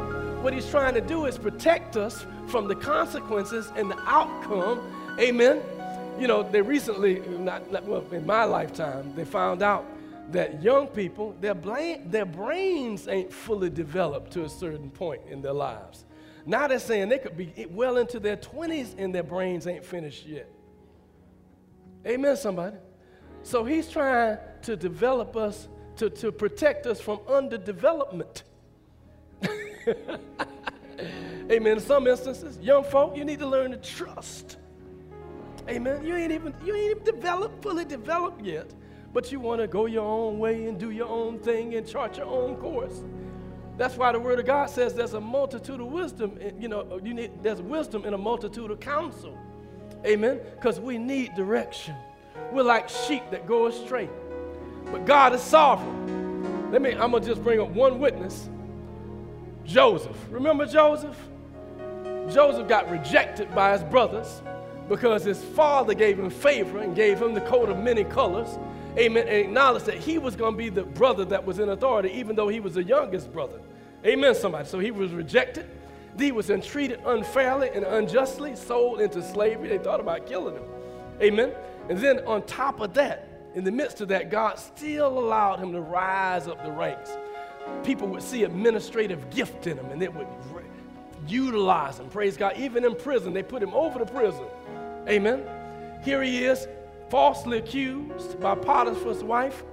What 0.41 0.53
He's 0.53 0.69
trying 0.69 0.93
to 0.93 1.01
do 1.01 1.25
is 1.25 1.37
protect 1.37 1.97
us 1.97 2.25
from 2.47 2.69
the 2.69 2.75
consequences 2.75 3.69
and 3.75 3.91
the 3.91 3.99
outcome. 4.05 4.79
Amen. 5.19 5.61
You 6.17 6.27
know, 6.27 6.41
they 6.41 6.61
recently, 6.61 7.19
not, 7.19 7.69
well, 7.83 8.05
in 8.13 8.25
my 8.25 8.45
lifetime, 8.45 9.13
they 9.13 9.25
found 9.25 9.61
out 9.61 9.85
that 10.31 10.61
young 10.61 10.87
people, 10.87 11.35
their, 11.39 11.53
brain, 11.53 12.09
their 12.09 12.25
brains 12.25 13.07
ain't 13.07 13.31
fully 13.31 13.69
developed 13.69 14.31
to 14.31 14.43
a 14.43 14.49
certain 14.49 14.89
point 14.89 15.21
in 15.29 15.41
their 15.41 15.53
lives. 15.53 16.05
Now 16.45 16.67
they're 16.67 16.79
saying 16.79 17.09
they 17.09 17.19
could 17.19 17.37
be 17.37 17.67
well 17.69 17.97
into 17.97 18.19
their 18.19 18.37
20s 18.37 18.95
and 18.97 19.13
their 19.13 19.23
brains 19.23 19.67
ain't 19.67 19.85
finished 19.85 20.25
yet. 20.25 20.49
Amen, 22.05 22.37
somebody. 22.37 22.77
So 23.43 23.63
he's 23.63 23.89
trying 23.89 24.37
to 24.63 24.75
develop 24.75 25.35
us, 25.35 25.67
to, 25.97 26.09
to 26.09 26.31
protect 26.31 26.85
us 26.85 27.01
from 27.01 27.17
underdevelopment. 27.19 28.43
Amen. 31.51 31.73
In 31.73 31.79
some 31.79 32.07
instances, 32.07 32.57
young 32.59 32.83
folk, 32.83 33.15
you 33.15 33.23
need 33.23 33.39
to 33.39 33.47
learn 33.47 33.71
to 33.71 33.77
trust. 33.77 34.57
Amen. 35.69 36.03
You 36.03 36.15
ain't 36.15 36.31
even 36.31 36.53
you 36.65 36.75
ain't 36.75 36.91
even 36.91 37.03
developed, 37.03 37.61
fully 37.61 37.85
developed 37.85 38.43
yet, 38.43 38.73
but 39.17 39.31
you 39.31 39.39
want 39.39 39.59
to 39.59 39.65
go 39.65 39.87
your 39.87 40.05
own 40.05 40.37
way 40.37 40.67
and 40.67 40.79
do 40.79 40.91
your 40.91 41.07
own 41.07 41.39
thing 41.39 41.73
and 41.73 41.87
chart 41.87 42.17
your 42.17 42.27
own 42.27 42.55
course. 42.57 43.01
That's 43.75 43.97
why 43.97 44.11
the 44.11 44.19
Word 44.19 44.37
of 44.37 44.45
God 44.45 44.69
says 44.69 44.93
there's 44.93 45.15
a 45.15 45.19
multitude 45.19 45.81
of 45.81 45.87
wisdom. 45.87 46.37
Eh, 46.39 46.51
you 46.59 46.67
know, 46.67 47.01
you 47.03 47.15
need 47.15 47.31
there's 47.41 47.59
wisdom 47.59 48.05
in 48.05 48.13
a 48.13 48.17
multitude 48.19 48.69
of 48.69 48.79
counsel. 48.79 49.35
Amen. 50.05 50.39
Because 50.53 50.79
we 50.79 50.99
need 50.99 51.33
direction. 51.33 51.95
We're 52.51 52.61
like 52.61 52.89
sheep 52.89 53.23
that 53.31 53.47
go 53.47 53.65
astray, 53.65 54.07
but 54.91 55.07
God 55.07 55.33
is 55.33 55.41
sovereign. 55.41 56.71
Let 56.71 56.83
me. 56.83 56.91
I'm 56.91 57.09
gonna 57.09 57.25
just 57.25 57.41
bring 57.41 57.59
up 57.59 57.69
one 57.69 57.97
witness. 57.97 58.47
Joseph. 59.65 60.15
Remember 60.29 60.67
Joseph? 60.67 61.17
Joseph 62.29 62.67
got 62.67 62.87
rejected 62.91 63.49
by 63.55 63.73
his 63.73 63.83
brothers 63.85 64.43
because 64.87 65.23
his 65.23 65.43
father 65.43 65.95
gave 65.95 66.19
him 66.19 66.29
favor 66.29 66.77
and 66.77 66.95
gave 66.95 67.19
him 67.19 67.33
the 67.33 67.41
coat 67.41 67.67
of 67.67 67.79
many 67.79 68.03
colors. 68.03 68.59
Amen. 68.97 69.27
And 69.27 69.37
acknowledged 69.37 69.85
that 69.85 69.97
he 69.97 70.17
was 70.17 70.35
going 70.35 70.53
to 70.53 70.57
be 70.57 70.69
the 70.69 70.83
brother 70.83 71.25
that 71.25 71.45
was 71.45 71.59
in 71.59 71.69
authority, 71.69 72.09
even 72.09 72.35
though 72.35 72.47
he 72.47 72.59
was 72.59 72.75
the 72.75 72.83
youngest 72.83 73.31
brother. 73.31 73.59
Amen, 74.05 74.35
somebody. 74.35 74.67
So 74.67 74.79
he 74.79 74.91
was 74.91 75.11
rejected. 75.11 75.67
He 76.17 76.31
was 76.31 76.49
entreated 76.49 76.99
unfairly 77.05 77.69
and 77.69 77.83
unjustly, 77.83 78.55
sold 78.55 79.01
into 79.01 79.21
slavery. 79.21 79.69
They 79.69 79.77
thought 79.77 79.99
about 79.99 80.25
killing 80.27 80.55
him. 80.55 80.63
Amen. 81.21 81.53
And 81.89 81.99
then 81.99 82.19
on 82.25 82.43
top 82.43 82.79
of 82.79 82.93
that, 82.95 83.27
in 83.55 83.63
the 83.63 83.71
midst 83.71 84.01
of 84.01 84.07
that, 84.09 84.29
God 84.29 84.59
still 84.59 85.17
allowed 85.17 85.59
him 85.59 85.71
to 85.71 85.81
rise 85.81 86.47
up 86.47 86.63
the 86.63 86.71
ranks. 86.71 87.11
People 87.83 88.07
would 88.09 88.21
see 88.21 88.43
administrative 88.43 89.29
gift 89.29 89.67
in 89.67 89.77
him 89.77 89.87
and 89.87 90.01
they 90.01 90.07
would 90.07 90.27
utilize 91.27 91.99
him. 91.99 92.09
Praise 92.09 92.37
God. 92.37 92.57
Even 92.57 92.85
in 92.85 92.95
prison, 92.95 93.33
they 93.33 93.43
put 93.43 93.61
him 93.61 93.73
over 93.73 93.99
the 93.99 94.05
prison. 94.05 94.45
Amen. 95.07 95.43
Here 96.03 96.21
he 96.21 96.45
is, 96.45 96.67
falsely 97.09 97.57
accused 97.57 98.39
by 98.39 98.55
Potiphar's 98.55 99.23
wife. 99.23 99.63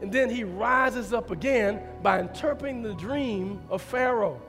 And 0.00 0.10
then 0.10 0.30
he 0.30 0.44
rises 0.44 1.12
up 1.12 1.30
again 1.30 1.82
by 2.02 2.20
interpreting 2.20 2.82
the 2.82 2.94
dream 2.94 3.60
of 3.68 3.82
Pharaoh 3.82 4.40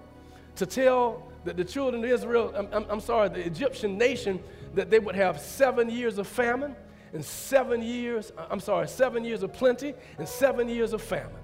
to 0.56 0.66
tell 0.66 1.28
that 1.44 1.58
the 1.58 1.66
children 1.66 2.04
of 2.04 2.10
Israel, 2.10 2.54
I'm, 2.56 2.86
I'm, 2.90 3.00
sorry, 3.00 3.30
the 3.30 3.46
Egyptian 3.46 3.98
nation, 3.98 4.42
that 4.76 4.90
they 4.90 5.00
would 5.00 5.16
have 5.16 5.40
seven 5.40 5.90
years 5.90 6.18
of 6.18 6.28
famine 6.28 6.76
and 7.14 7.24
seven 7.24 7.82
years, 7.82 8.32
I'm 8.50 8.60
sorry, 8.60 8.88
seven 8.88 9.26
years 9.26 9.44
of 9.44 9.52
plenty 9.52 9.94
and 10.18 10.28
seven 10.28 10.70
years 10.70 10.94
of 10.94 11.02
famine. 11.02 11.41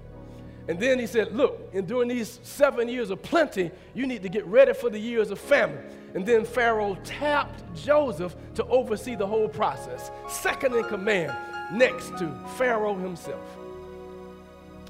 And 0.68 0.78
then 0.78 0.98
he 0.98 1.06
said, 1.06 1.34
Look, 1.34 1.70
and 1.72 1.86
during 1.86 2.08
these 2.08 2.40
seven 2.42 2.88
years 2.88 3.10
of 3.10 3.22
plenty, 3.22 3.70
you 3.94 4.06
need 4.06 4.22
to 4.22 4.28
get 4.28 4.46
ready 4.46 4.74
for 4.74 4.90
the 4.90 4.98
years 4.98 5.30
of 5.30 5.38
famine. 5.38 5.82
And 6.14 6.24
then 6.24 6.44
Pharaoh 6.44 6.96
tapped 7.04 7.62
Joseph 7.74 8.36
to 8.54 8.64
oversee 8.66 9.14
the 9.14 9.26
whole 9.26 9.48
process, 9.48 10.10
second 10.28 10.74
in 10.74 10.84
command 10.84 11.36
next 11.72 12.16
to 12.18 12.32
Pharaoh 12.56 12.94
himself. 12.94 13.44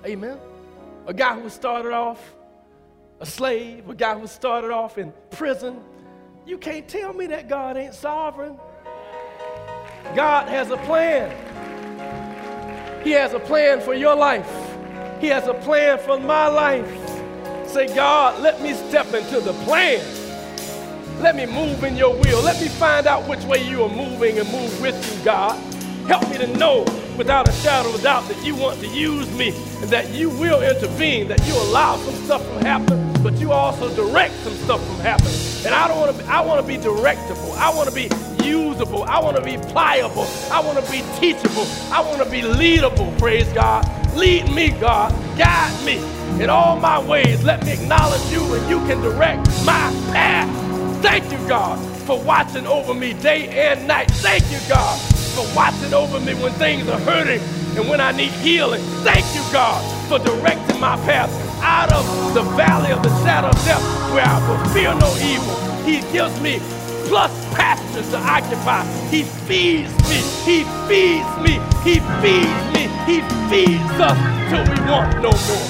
Amen. 0.04 0.38
A 1.06 1.14
guy 1.14 1.38
who 1.40 1.48
started 1.48 1.92
off 1.92 2.34
a 3.20 3.26
slave, 3.26 3.88
a 3.88 3.94
guy 3.94 4.18
who 4.18 4.26
started 4.26 4.70
off 4.70 4.98
in 4.98 5.12
prison. 5.30 5.80
You 6.46 6.58
can't 6.58 6.88
tell 6.88 7.12
me 7.12 7.26
that 7.26 7.48
God 7.48 7.76
ain't 7.76 7.94
sovereign. 7.94 8.56
God 10.14 10.48
has 10.48 10.70
a 10.70 10.76
plan. 10.78 11.34
He 13.02 13.10
has 13.12 13.32
a 13.32 13.40
plan 13.40 13.80
for 13.80 13.94
your 13.94 14.14
life. 14.14 14.67
He 15.20 15.26
has 15.28 15.46
a 15.48 15.54
plan 15.54 15.98
for 15.98 16.18
my 16.18 16.46
life. 16.46 16.86
Say, 17.66 17.92
God, 17.94 18.40
let 18.40 18.62
me 18.62 18.72
step 18.72 19.12
into 19.14 19.40
the 19.40 19.52
plan. 19.64 20.00
Let 21.20 21.34
me 21.34 21.46
move 21.46 21.82
in 21.82 21.96
your 21.96 22.14
will. 22.14 22.40
Let 22.42 22.60
me 22.60 22.68
find 22.68 23.06
out 23.06 23.28
which 23.28 23.42
way 23.44 23.68
you 23.68 23.82
are 23.82 23.88
moving 23.88 24.38
and 24.38 24.50
move 24.52 24.80
with 24.80 24.94
you, 25.18 25.24
God. 25.24 25.56
Help 26.06 26.30
me 26.30 26.38
to 26.38 26.46
know 26.56 26.84
without 27.18 27.48
a 27.48 27.52
shadow 27.52 27.92
of 27.92 28.00
doubt 28.00 28.28
that 28.28 28.46
you 28.46 28.54
want 28.54 28.80
to 28.80 28.86
use 28.86 29.28
me 29.36 29.48
and 29.82 29.90
that 29.90 30.08
you 30.10 30.30
will 30.30 30.62
intervene, 30.62 31.26
that 31.26 31.44
you 31.48 31.54
allow 31.54 31.96
some 31.96 32.14
stuff 32.24 32.46
from 32.46 32.62
happen, 32.62 33.12
but 33.24 33.34
you 33.34 33.50
also 33.50 33.92
direct 33.96 34.34
some 34.36 34.54
stuff 34.54 34.80
from 34.86 34.96
happening. 35.00 35.34
And 35.66 35.74
I 35.74 35.88
don't 35.88 35.98
want 35.98 36.16
to. 36.16 36.24
I 36.26 36.40
want 36.40 36.60
to 36.60 36.66
be 36.66 36.78
directable. 36.78 37.56
I 37.58 37.74
want 37.74 37.88
to 37.88 37.94
be 37.94 38.08
usable. 38.46 39.02
I 39.02 39.20
want 39.20 39.36
to 39.36 39.42
be 39.42 39.58
pliable. 39.58 40.28
I 40.52 40.60
want 40.60 40.82
to 40.82 40.90
be 40.90 41.02
teachable. 41.18 41.66
I 41.92 42.00
want 42.00 42.22
to 42.22 42.30
be 42.30 42.42
leadable. 42.42 43.18
Praise 43.18 43.52
God. 43.52 43.84
Lead 44.18 44.50
me, 44.50 44.70
God. 44.70 45.12
Guide 45.38 45.84
me 45.86 45.98
in 46.42 46.50
all 46.50 46.76
my 46.76 46.98
ways. 46.98 47.44
Let 47.44 47.64
me 47.64 47.72
acknowledge 47.72 48.24
you 48.32 48.42
and 48.52 48.68
you 48.68 48.78
can 48.88 49.00
direct 49.00 49.46
my 49.64 49.92
path. 50.12 50.50
Thank 51.00 51.30
you, 51.30 51.38
God, 51.46 51.78
for 52.00 52.20
watching 52.20 52.66
over 52.66 52.94
me 52.94 53.12
day 53.12 53.48
and 53.48 53.86
night. 53.86 54.10
Thank 54.10 54.42
you, 54.50 54.58
God, 54.68 54.98
for 55.36 55.46
watching 55.54 55.94
over 55.94 56.18
me 56.18 56.34
when 56.34 56.52
things 56.54 56.88
are 56.88 56.98
hurting 56.98 57.40
and 57.78 57.88
when 57.88 58.00
I 58.00 58.10
need 58.10 58.32
healing. 58.32 58.82
Thank 59.04 59.24
you, 59.36 59.52
God, 59.52 59.80
for 60.08 60.18
directing 60.18 60.80
my 60.80 60.96
path 61.06 61.30
out 61.62 61.92
of 61.92 62.34
the 62.34 62.42
valley 62.56 62.90
of 62.90 63.04
the 63.04 63.10
shadow 63.22 63.48
of 63.48 63.64
death 63.64 63.82
where 64.12 64.24
I 64.26 64.48
will 64.48 64.68
fear 64.74 64.94
no 64.94 65.14
evil. 65.18 65.54
He 65.84 66.00
gives 66.12 66.40
me 66.40 66.58
plus 67.08 67.32
pastures 67.56 68.08
to 68.10 68.18
occupy. 68.20 68.84
He 69.08 69.24
feeds 69.48 69.92
me. 70.08 70.20
He 70.44 70.64
feeds 70.86 71.32
me. 71.40 71.56
He 71.82 72.00
feeds 72.20 72.62
me. 72.76 72.84
He 73.08 73.24
feeds 73.48 73.96
us 73.96 74.18
till 74.52 74.62
we 74.68 74.78
want 74.84 75.16
no 75.24 75.32
more. 75.32 75.68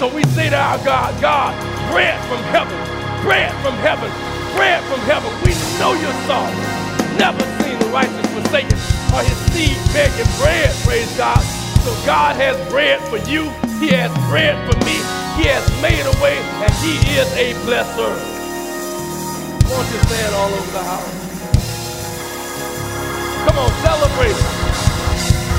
So 0.00 0.08
we 0.08 0.24
say 0.32 0.48
to 0.48 0.56
our 0.56 0.78
God, 0.82 1.12
God, 1.20 1.52
bread 1.92 2.16
from 2.24 2.42
heaven, 2.48 2.80
bread 3.22 3.52
from 3.60 3.74
heaven, 3.84 4.10
bread 4.56 4.82
from 4.84 5.00
heaven. 5.04 5.30
We 5.44 5.52
know 5.78 5.92
your 5.92 6.16
song. 6.24 6.48
Never 7.20 7.44
seen 7.60 7.78
the 7.78 7.90
righteous 7.92 8.26
forsaken 8.32 8.78
or 9.12 9.20
his 9.20 9.36
seed 9.52 9.76
begging 9.92 10.32
bread, 10.40 10.74
praise 10.84 11.10
God. 11.18 11.40
So 11.84 11.92
God 12.06 12.36
has 12.36 12.56
bread 12.70 13.00
for 13.10 13.18
you. 13.28 13.50
He 13.80 13.88
has 13.92 14.12
bread 14.28 14.56
for 14.64 14.78
me. 14.84 14.96
He 15.36 15.48
has 15.48 15.64
made 15.82 16.04
a 16.04 16.16
way, 16.22 16.36
and 16.36 16.72
he 16.80 16.96
is 17.16 17.28
a 17.34 17.52
blesser. 17.64 18.39
Won't 19.70 19.86
you 19.86 20.02
say 20.10 20.26
it 20.26 20.34
all 20.34 20.50
over 20.50 20.72
the 20.74 20.82
house? 20.82 21.30
Come 23.46 23.56
on, 23.56 23.70
celebrate. 23.86 24.34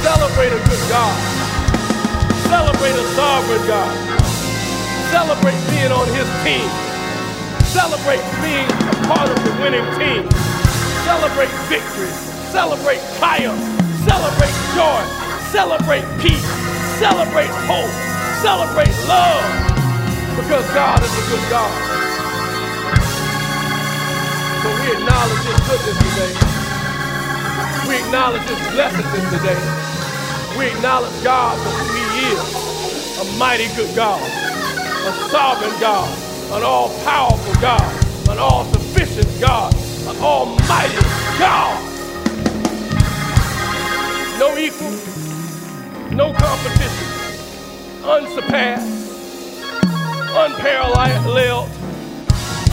Celebrate 0.03 0.51
a 0.51 0.59
good 0.67 0.83
God. 0.91 1.15
Celebrate 2.51 2.91
a 2.91 3.05
sovereign 3.15 3.63
God. 3.71 3.91
Celebrate 5.15 5.55
being 5.71 5.91
on 5.95 6.07
his 6.11 6.27
team. 6.43 6.67
Celebrate 7.71 8.19
being 8.43 8.67
a 8.67 8.95
part 9.07 9.31
of 9.31 9.39
the 9.47 9.53
winning 9.63 9.87
team. 9.95 10.27
Celebrate 11.07 11.51
victory. 11.71 12.11
Celebrate 12.51 12.99
triumph. 13.15 13.63
Celebrate 14.03 14.55
joy. 14.75 15.01
Celebrate 15.55 16.03
peace. 16.19 16.47
Celebrate 16.99 17.51
hope. 17.63 17.91
Celebrate 18.43 18.91
love. 19.07 19.39
Because 20.35 20.67
God 20.75 20.99
is 21.01 21.11
a 21.15 21.29
good 21.31 21.49
God. 21.49 22.10
We 24.91 24.97
acknowledge 24.97 25.39
his 25.47 25.59
goodness 25.69 25.97
today. 26.03 26.33
We 27.87 27.95
acknowledge 27.95 28.41
his 28.41 28.59
blessedness 28.75 29.29
today. 29.31 29.61
We 30.59 30.65
acknowledge 30.67 31.23
God 31.23 31.57
for 31.63 31.69
who 31.79 31.95
He 32.11 32.27
is 32.27 33.21
a 33.21 33.37
mighty 33.37 33.67
good 33.77 33.95
God, 33.95 34.19
a 34.19 35.29
sovereign 35.29 35.71
God, 35.79 36.09
an 36.51 36.63
all 36.63 36.89
powerful 37.05 37.61
God, 37.61 38.29
an 38.29 38.37
all 38.37 38.65
sufficient 38.65 39.29
God, 39.39 39.73
an 40.07 40.17
almighty 40.17 40.99
God. 41.39 41.79
No 44.39 44.57
equal, 44.57 44.91
no 46.11 46.33
competition, 46.33 47.07
unsurpassed, 48.03 49.07
unparalleled, 50.35 51.69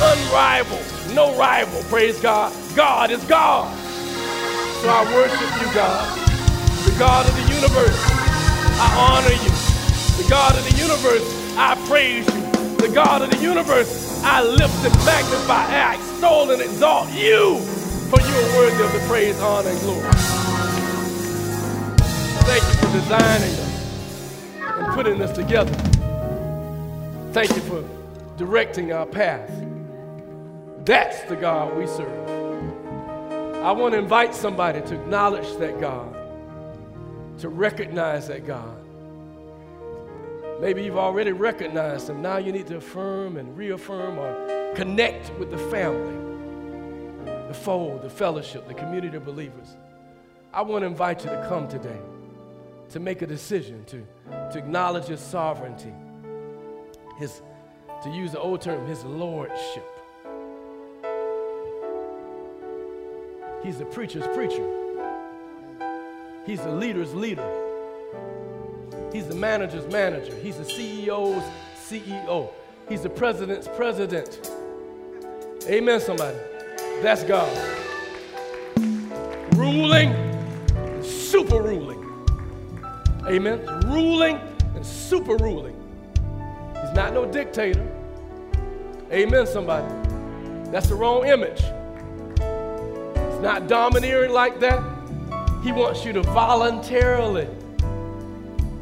unrivaled, 0.00 0.97
no 1.14 1.36
rival, 1.38 1.82
praise 1.84 2.20
God. 2.20 2.52
God 2.74 3.11
is 3.11 3.24
God. 3.24 3.74
So 4.82 4.88
I 4.88 5.04
worship 5.14 5.66
you, 5.66 5.74
God 5.74 6.18
the 6.88 6.98
God 6.98 7.28
of 7.28 7.34
the 7.34 7.54
universe, 7.54 8.00
I 8.80 8.88
honor 8.96 9.34
you. 9.34 9.50
The 10.22 10.26
God 10.30 10.56
of 10.56 10.64
the 10.64 10.76
universe, 10.80 11.56
I 11.56 11.74
praise 11.86 12.26
you. 12.26 12.76
The 12.76 12.90
God 12.94 13.22
of 13.22 13.30
the 13.30 13.36
universe, 13.36 14.22
I 14.24 14.42
lift 14.42 14.84
and 14.84 14.94
magnify, 15.04 15.66
I 15.66 15.96
extol 15.96 16.50
and 16.50 16.62
exalt 16.62 17.11
you, 17.11 17.59
for 18.09 18.20
you 18.20 18.34
are 18.34 18.56
worthy 18.56 18.84
of 18.84 18.92
the 18.92 19.04
praise, 19.06 19.38
honor, 19.40 19.68
and 19.68 19.80
glory. 19.80 20.11
Thank 22.48 22.62
you 22.62 22.74
for 22.80 22.92
designing 22.92 23.54
us 23.54 24.46
and 24.78 24.94
putting 24.94 25.20
us 25.20 25.32
together. 25.32 25.74
Thank 27.32 27.50
you 27.50 27.62
for 27.62 27.84
directing 28.38 28.92
our 28.92 29.04
path. 29.04 29.67
That's 30.89 31.20
the 31.24 31.36
God 31.36 31.76
we 31.76 31.86
serve. 31.86 32.30
I 33.57 33.72
want 33.72 33.93
to 33.93 33.99
invite 33.99 34.34
somebody 34.34 34.80
to 34.80 34.95
acknowledge 34.95 35.55
that 35.59 35.78
God 35.78 36.14
to 37.41 37.51
recognize 37.51 38.28
that 38.28 38.47
God. 38.47 38.74
Maybe 40.62 40.82
you've 40.82 40.97
already 40.97 41.32
recognized 41.32 42.09
Him. 42.09 42.22
Now 42.22 42.39
you 42.39 42.53
need 42.53 42.68
to 42.68 42.78
affirm 42.78 43.36
and 43.36 43.55
reaffirm 43.55 44.18
or 44.18 44.72
connect 44.74 45.30
with 45.39 45.51
the 45.51 45.59
family, 45.59 46.16
the 47.49 47.55
fold, 47.55 48.01
the 48.01 48.09
fellowship, 48.09 48.66
the 48.66 48.72
community 48.72 49.18
of 49.18 49.26
believers. 49.26 49.76
I 50.55 50.62
want 50.62 50.84
to 50.84 50.86
invite 50.86 51.22
you 51.22 51.28
to 51.28 51.47
come 51.51 51.68
today 51.68 52.01
to 52.89 52.99
make 52.99 53.20
a 53.20 53.26
decision 53.26 53.84
to, 53.84 54.03
to 54.53 54.59
acknowledge 54.59 55.05
His 55.05 55.20
sovereignty, 55.20 55.93
His, 57.18 57.43
to 58.05 58.09
use 58.09 58.32
the 58.32 58.41
old 58.41 58.62
term, 58.62 58.86
His 58.86 59.05
lordship. 59.05 59.97
He's 63.62 63.78
the 63.78 63.84
preacher's 63.84 64.26
preacher. 64.28 64.66
He's 66.46 66.61
the 66.62 66.70
leader's 66.70 67.14
leader. 67.14 67.46
He's 69.12 69.26
the 69.26 69.34
manager's 69.34 69.86
manager. 69.92 70.34
He's 70.36 70.56
the 70.56 70.64
CEO's 70.64 71.42
CEO. 71.76 72.50
He's 72.88 73.02
the 73.02 73.11
president's 73.11 73.68
president. 73.68 74.50
Amen, 75.66 76.00
somebody. 76.00 76.36
That's 77.02 77.24
God. 77.24 77.48
Ruling, 79.56 80.14
super 81.02 81.61
ruling. 81.61 82.04
Amen. 83.26 83.64
Ruling 83.86 84.40
and 84.74 84.86
super 84.86 85.36
ruling. 85.36 85.74
He's 86.80 86.92
not 86.94 87.12
no 87.12 87.30
dictator. 87.30 87.86
Amen, 89.12 89.46
somebody. 89.46 89.92
That's 90.70 90.88
the 90.88 90.94
wrong 90.94 91.26
image. 91.26 91.62
Not 93.41 93.68
domineering 93.68 94.32
like 94.32 94.59
that. 94.61 94.82
He 95.62 95.72
wants 95.72 96.05
you 96.05 96.12
to 96.12 96.22
voluntarily 96.22 97.47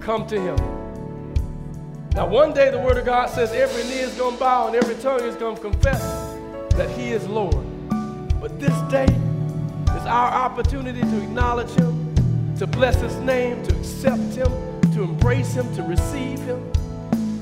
come 0.00 0.26
to 0.28 0.40
Him. 0.40 0.56
Now, 2.14 2.26
one 2.26 2.54
day 2.54 2.70
the 2.70 2.78
Word 2.78 2.96
of 2.96 3.04
God 3.04 3.28
says 3.28 3.52
every 3.52 3.82
knee 3.84 4.00
is 4.00 4.14
going 4.14 4.34
to 4.34 4.40
bow 4.40 4.68
and 4.68 4.76
every 4.76 4.94
tongue 5.02 5.20
is 5.20 5.36
going 5.36 5.56
to 5.56 5.60
confess 5.60 6.00
that 6.74 6.88
He 6.90 7.12
is 7.12 7.26
Lord. 7.28 7.66
But 8.40 8.58
this 8.58 8.78
day 8.90 9.04
is 9.04 10.06
our 10.06 10.30
opportunity 10.30 11.00
to 11.00 11.22
acknowledge 11.22 11.70
Him, 11.70 12.14
to 12.56 12.66
bless 12.66 13.00
His 13.00 13.14
name, 13.16 13.62
to 13.64 13.76
accept 13.76 14.34
Him, 14.34 14.50
to 14.94 15.02
embrace 15.02 15.52
Him, 15.52 15.74
to 15.74 15.82
receive 15.82 16.38
Him. 16.40 16.72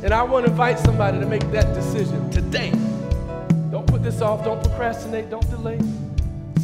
And 0.02 0.12
I 0.12 0.22
want 0.22 0.46
to 0.46 0.50
invite 0.50 0.80
somebody 0.80 1.20
to 1.20 1.26
make 1.26 1.48
that 1.52 1.72
decision 1.74 2.28
today. 2.30 2.70
Don't 3.70 3.86
put 3.86 4.02
this 4.02 4.20
off, 4.20 4.44
don't 4.44 4.62
procrastinate, 4.62 5.30
don't 5.30 5.48
delay. 5.50 5.78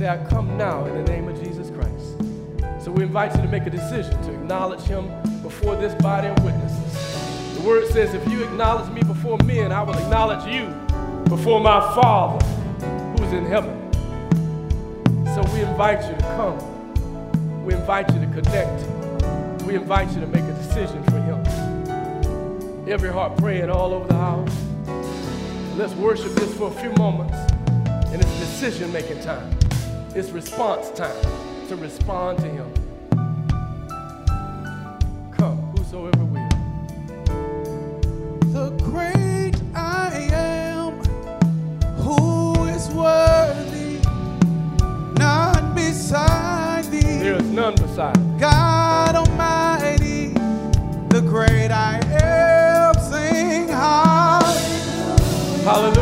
Say, 0.00 0.08
I 0.08 0.16
come 0.30 0.56
now 0.56 0.86
in 0.86 0.94
the 0.94 1.12
name 1.12 1.28
of 1.28 1.38
Jesus 1.44 1.68
Christ. 1.68 2.82
So 2.82 2.90
we 2.90 3.02
invite 3.02 3.36
you 3.36 3.42
to 3.42 3.48
make 3.48 3.66
a 3.66 3.70
decision 3.70 4.12
to 4.22 4.32
acknowledge 4.32 4.80
Him 4.80 5.10
before 5.42 5.76
this 5.76 5.94
body 6.00 6.28
of 6.28 6.42
witnesses. 6.42 7.58
The 7.58 7.68
word 7.68 7.86
says, 7.88 8.14
if 8.14 8.26
you 8.32 8.42
acknowledge 8.42 8.90
me 8.94 9.02
before 9.02 9.36
men, 9.44 9.72
I 9.72 9.82
will 9.82 9.92
acknowledge 9.92 10.50
you 10.50 10.68
before 11.28 11.60
my 11.60 11.80
Father 11.94 12.42
who's 13.18 13.30
in 13.34 13.44
heaven. 13.44 13.76
So 15.34 15.42
we 15.52 15.60
invite 15.60 16.02
you 16.08 16.16
to 16.16 16.22
come. 16.34 17.62
We 17.66 17.74
invite 17.74 18.08
you 18.14 18.20
to 18.20 18.26
connect. 18.28 19.66
We 19.66 19.74
invite 19.74 20.08
you 20.14 20.20
to 20.22 20.26
make 20.28 20.44
a 20.44 20.54
decision 20.54 21.04
for 21.04 21.20
Him. 21.20 22.88
Every 22.88 23.12
heart 23.12 23.36
praying 23.36 23.68
all 23.68 23.92
over 23.92 24.08
the 24.08 24.14
house. 24.14 25.76
Let's 25.76 25.92
worship 25.92 26.32
this 26.36 26.54
for 26.54 26.68
a 26.68 26.80
few 26.80 26.90
moments. 26.92 27.36
And 28.12 28.22
it's 28.22 28.38
decision 28.38 28.90
making 28.94 29.20
time, 29.20 29.59
it's 30.14 30.30
response 30.30 30.90
time 30.90 31.24
to 31.68 31.76
respond 31.76 32.38
to 32.38 32.48
Him. 32.48 32.72
Come, 35.32 35.58
whosoever 35.76 36.24
will. 36.24 36.48
the 38.52 38.70
great 38.82 39.54
I 39.74 40.28
am, 40.32 40.92
who 41.96 42.66
is 42.66 42.88
worthy, 42.90 44.00
none 45.18 45.74
beside 45.74 46.84
thee. 46.86 47.00
There 47.00 47.36
is 47.36 47.50
none 47.50 47.76
beside. 47.76 48.16
God 48.40 49.14
Almighty, 49.14 50.28
the 51.08 51.20
great 51.24 51.70
I 51.70 52.00
am, 52.20 52.94
sing 52.94 53.68
hallelujah. 53.68 54.50
Hallelujah. 55.64 55.99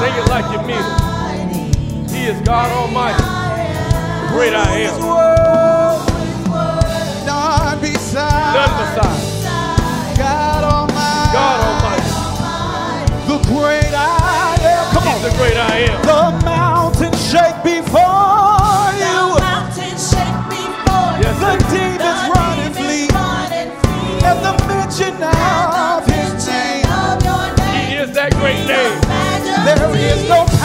Sing 0.00 0.14
it 0.14 0.28
like 0.28 0.46
you 0.52 0.60
mean 0.66 0.78
it. 0.78 2.10
He 2.10 2.26
is 2.26 2.40
God 2.42 2.70
Almighty. 2.70 3.22
Great 4.32 4.54
I 4.54 4.78
am. 4.80 5.37
Is 30.08 30.22
no 30.28 30.57